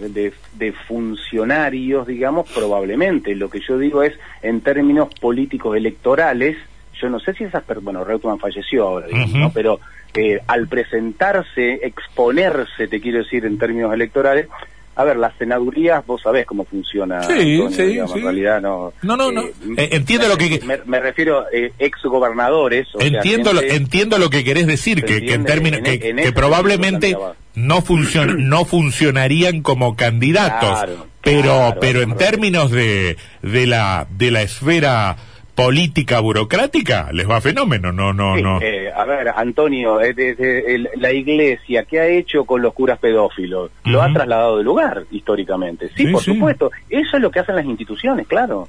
de, 0.00 0.72
funcionarios, 0.88 2.06
digamos, 2.06 2.50
probablemente. 2.50 3.36
Lo 3.36 3.48
que 3.48 3.60
yo 3.60 3.78
digo 3.78 4.02
es, 4.02 4.18
en 4.42 4.60
términos 4.60 5.08
políticos 5.20 5.76
electorales, 5.76 6.56
yo 7.00 7.08
no 7.08 7.20
sé 7.20 7.32
si 7.34 7.44
esas 7.44 7.62
personas, 7.62 7.84
bueno, 7.84 8.04
Reutemann 8.04 8.40
falleció 8.40 8.88
ahora, 8.88 9.06
¿no? 9.34 9.52
pero 9.52 9.78
eh, 10.14 10.40
al 10.48 10.66
presentarse, 10.66 11.80
exponerse, 11.86 12.88
te 12.88 13.00
quiero 13.00 13.18
decir, 13.18 13.46
en 13.46 13.56
términos 13.56 13.94
electorales, 13.94 14.48
a 14.94 15.04
ver, 15.04 15.16
las 15.16 15.36
senadurías, 15.38 16.04
vos 16.06 16.20
sabés 16.22 16.44
cómo 16.44 16.64
funciona. 16.64 17.22
Sí, 17.22 17.62
sí, 17.70 17.98
En 17.98 18.22
realidad 18.22 18.60
no. 18.60 18.92
No, 19.02 19.16
no, 19.16 19.32
no. 19.32 19.42
Eh, 19.42 19.52
eh, 19.76 19.88
entiendo 19.92 20.28
lo 20.28 20.36
que. 20.36 20.60
Me, 20.84 21.00
refiero 21.00 21.46
eh, 21.50 21.72
ex 21.78 22.02
gobernadores. 22.02 22.88
Entiendo, 22.98 23.54
lo, 23.54 23.62
entiendo 23.62 24.18
lo 24.18 24.28
que 24.28 24.44
querés 24.44 24.66
decir, 24.66 25.02
que, 25.04 25.32
en 25.32 25.44
términos. 25.44 25.80
que, 25.80 25.98
que 25.98 26.32
probablemente 26.32 27.16
no, 27.54 27.80
funcion, 27.80 28.36
no 28.48 28.66
funcionarían 28.66 29.62
como 29.62 29.96
candidatos. 29.96 30.84
pero, 31.22 31.76
pero 31.80 32.02
en 32.02 32.16
términos 32.16 32.70
de, 32.70 33.16
de, 33.40 33.66
la, 33.66 34.06
de 34.10 34.30
la 34.30 34.42
esfera 34.42 35.16
política 35.54 36.20
burocrática 36.20 37.10
les 37.12 37.28
va 37.28 37.40
fenómeno, 37.40 37.92
no, 37.92 38.12
no, 38.12 38.36
no. 38.36 38.60
Eh, 38.60 38.90
a 38.90 39.04
ver, 39.04 39.28
Antonio, 39.28 40.00
eh, 40.00 40.84
la 40.96 41.12
iglesia, 41.12 41.84
¿qué 41.84 42.00
ha 42.00 42.06
hecho 42.06 42.44
con 42.44 42.62
los 42.62 42.72
curas 42.72 42.98
pedófilos? 42.98 43.70
Lo 43.84 44.02
ha 44.02 44.12
trasladado 44.12 44.58
de 44.58 44.64
lugar, 44.64 45.04
históricamente. 45.10 45.90
Sí, 45.96 46.06
por 46.06 46.22
supuesto. 46.22 46.70
Eso 46.88 47.16
es 47.16 47.22
lo 47.22 47.30
que 47.30 47.40
hacen 47.40 47.56
las 47.56 47.66
instituciones, 47.66 48.26
claro. 48.26 48.68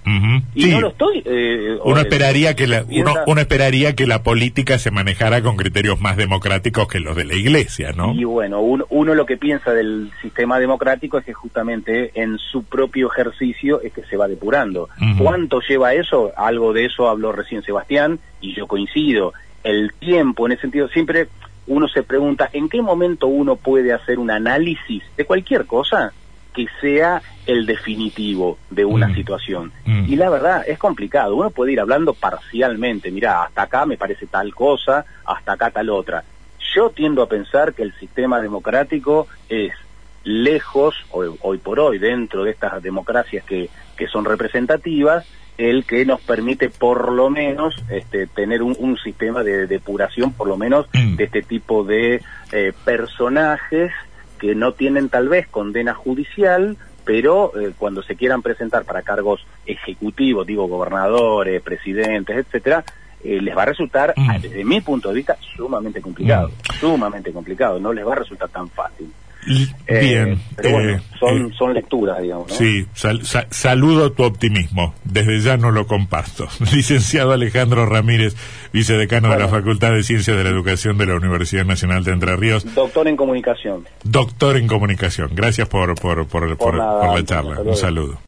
Y 0.56 0.68
no 0.68 0.82
lo 0.82 0.90
estoy... 0.90 1.24
Eh, 1.26 1.78
uno, 1.84 2.02
esperaría 2.02 2.56
que 2.56 2.68
la, 2.68 2.86
uno, 3.26 3.42
esperaría 3.42 3.96
que 3.96 4.06
la 4.06 4.24
política 4.24 4.78
se 4.78 4.92
manejara 4.92 5.42
con 5.42 5.56
criterios 5.56 6.02
más 6.02 6.18
democráticos 6.18 6.88
que 6.88 7.00
los 7.00 7.16
de 7.16 7.26
la 7.26 7.36
iglesia, 7.36 7.92
¿no? 7.96 8.14
Y 8.14 8.24
bueno, 8.26 8.62
uno 8.62 9.16
lo 9.16 9.26
que 9.26 9.38
piensa 9.38 9.72
del 9.74 10.12
sistema 10.22 10.60
democrático 10.60 11.18
es 11.18 11.26
que 11.26 11.34
justamente 11.34 12.12
en 12.16 12.38
su 12.38 12.64
propio 12.64 13.10
ejercicio 13.12 13.82
es 13.82 13.94
que 13.94 14.04
se 14.04 14.18
va 14.18 14.28
depurando. 14.28 14.90
¿Cuánto 15.18 15.62
lleva 15.62 15.94
eso? 15.94 16.32
Algo 16.36 16.73
de 16.74 16.86
eso 16.86 17.08
habló 17.08 17.32
recién 17.32 17.64
Sebastián 17.64 18.20
y 18.42 18.54
yo 18.54 18.68
coincido. 18.68 19.34
El 19.64 19.94
tiempo, 19.94 20.46
en 20.46 20.54
ese 20.54 20.64
sentido, 20.64 20.90
siempre 20.90 21.28
uno 21.68 21.88
se 21.88 22.04
pregunta 22.04 22.50
en 22.52 22.68
qué 22.70 22.82
momento 22.82 23.28
uno 23.28 23.56
puede 23.56 23.94
hacer 23.94 24.20
un 24.20 24.32
análisis 24.32 25.04
de 25.16 25.26
cualquier 25.26 25.66
cosa 25.66 26.12
que 26.54 26.68
sea 26.82 27.22
el 27.46 27.66
definitivo 27.66 28.58
de 28.70 28.86
una 28.86 29.08
mm. 29.08 29.16
situación. 29.16 29.72
Mm. 29.86 30.06
Y 30.08 30.16
la 30.16 30.30
verdad 30.30 30.64
es 30.68 30.78
complicado, 30.78 31.36
uno 31.36 31.50
puede 31.50 31.74
ir 31.74 31.80
hablando 31.80 32.14
parcialmente, 32.14 33.12
mira, 33.12 33.44
hasta 33.44 33.64
acá 33.64 33.86
me 33.86 33.98
parece 33.98 34.28
tal 34.28 34.54
cosa, 34.54 35.06
hasta 35.26 35.54
acá 35.54 35.72
tal 35.72 35.90
otra. 35.90 36.24
Yo 36.76 36.90
tiendo 36.90 37.22
a 37.22 37.30
pensar 37.30 37.74
que 37.74 37.84
el 37.84 37.94
sistema 37.96 38.40
democrático 38.40 39.28
es 39.50 39.74
lejos, 40.24 40.96
hoy, 41.12 41.36
hoy 41.42 41.58
por 41.58 41.80
hoy, 41.80 41.98
dentro 41.98 42.44
de 42.44 42.52
estas 42.52 42.82
democracias 42.82 43.44
que, 43.44 43.70
que 43.98 44.08
son 44.08 44.26
representativas, 44.26 45.26
el 45.58 45.86
que 45.86 46.06
nos 46.06 46.22
permite 46.22 46.70
por 46.70 47.12
lo 47.12 47.30
menos 47.30 47.76
este, 47.90 48.28
tener 48.28 48.64
un, 48.64 48.98
sistema 48.98 49.44
de 49.44 49.68
depuración, 49.68 50.34
por 50.34 50.48
lo 50.48 50.58
menos, 50.58 50.88
mm. 50.94 51.16
de 51.16 51.24
este 51.24 51.42
tipo 51.42 51.84
de 51.84 52.22
eh, 52.52 52.74
personajes 52.86 53.92
que 54.40 54.56
no 54.56 54.74
tienen 54.74 55.10
tal 55.10 55.30
vez 55.30 55.48
condena 55.48 55.94
judicial, 55.94 56.78
pero 57.06 57.52
eh, 57.60 57.74
cuando 57.78 58.02
se 58.04 58.16
quieran 58.16 58.42
presentar 58.42 58.86
para 58.86 59.02
cargos 59.02 59.46
ejecutivos, 59.66 60.48
digo 60.48 60.68
gobernadores, 60.68 61.62
presidentes, 61.62 62.38
etcétera, 62.38 62.84
eh, 63.24 63.42
les 63.42 63.56
va 63.56 63.64
a 63.64 63.68
resultar, 63.68 64.14
mm. 64.16 64.42
desde 64.42 64.66
mi 64.66 64.82
punto 64.82 65.10
de 65.10 65.16
vista, 65.16 65.38
sumamente 65.56 66.02
complicado, 66.02 66.50
mm. 66.50 66.74
sumamente 66.80 67.32
complicado, 67.32 67.80
no 67.80 67.94
les 67.94 68.06
va 68.06 68.14
a 68.14 68.18
resultar 68.18 68.50
tan 68.50 68.70
fácil. 68.70 69.12
Eh, 69.88 70.00
Bien. 70.00 70.40
pero 70.56 70.72
bueno, 70.72 70.92
eh, 70.94 71.02
son, 71.20 71.48
eh, 71.48 71.54
son 71.58 71.74
lecturas, 71.74 72.22
digamos. 72.22 72.50
¿no? 72.50 72.56
Sí, 72.56 72.86
sal- 72.94 73.26
sa- 73.26 73.48
saludo 73.50 74.12
tu 74.12 74.24
optimismo. 74.24 74.94
Desde 75.04 75.40
ya 75.42 75.58
no 75.58 75.72
lo 75.72 75.86
comparto. 75.88 76.48
Licenciado 76.74 77.32
Alejandro 77.32 77.86
Ramírez, 77.86 78.36
vicedecano 78.72 79.30
de 79.32 79.40
la. 79.40 79.48
Facultad 79.48 79.92
de 79.92 80.04
Ciencias 80.04 80.36
de 80.36 80.44
la 80.44 80.50
Educación 80.50 80.98
de 80.98 81.06
la 81.06 81.16
Universidad 81.16 81.66
Nacional 81.66 82.04
de 82.04 82.12
Entre 82.14 82.36
Ríos, 82.36 82.74
Doctor 82.74 83.08
en 83.08 83.16
comunicación. 83.16 83.86
doctor 84.04 84.58
en 84.58 84.68
comunicación. 84.68 85.30
Gracias 85.34 85.68
por, 85.68 85.94
por, 85.96 86.26
por, 86.28 86.58
por- 86.58 86.76
nada, 86.76 87.02
por 87.08 87.20
la 87.20 87.26
charla. 87.26 87.60
Un 87.62 87.76
saludo. 87.76 88.20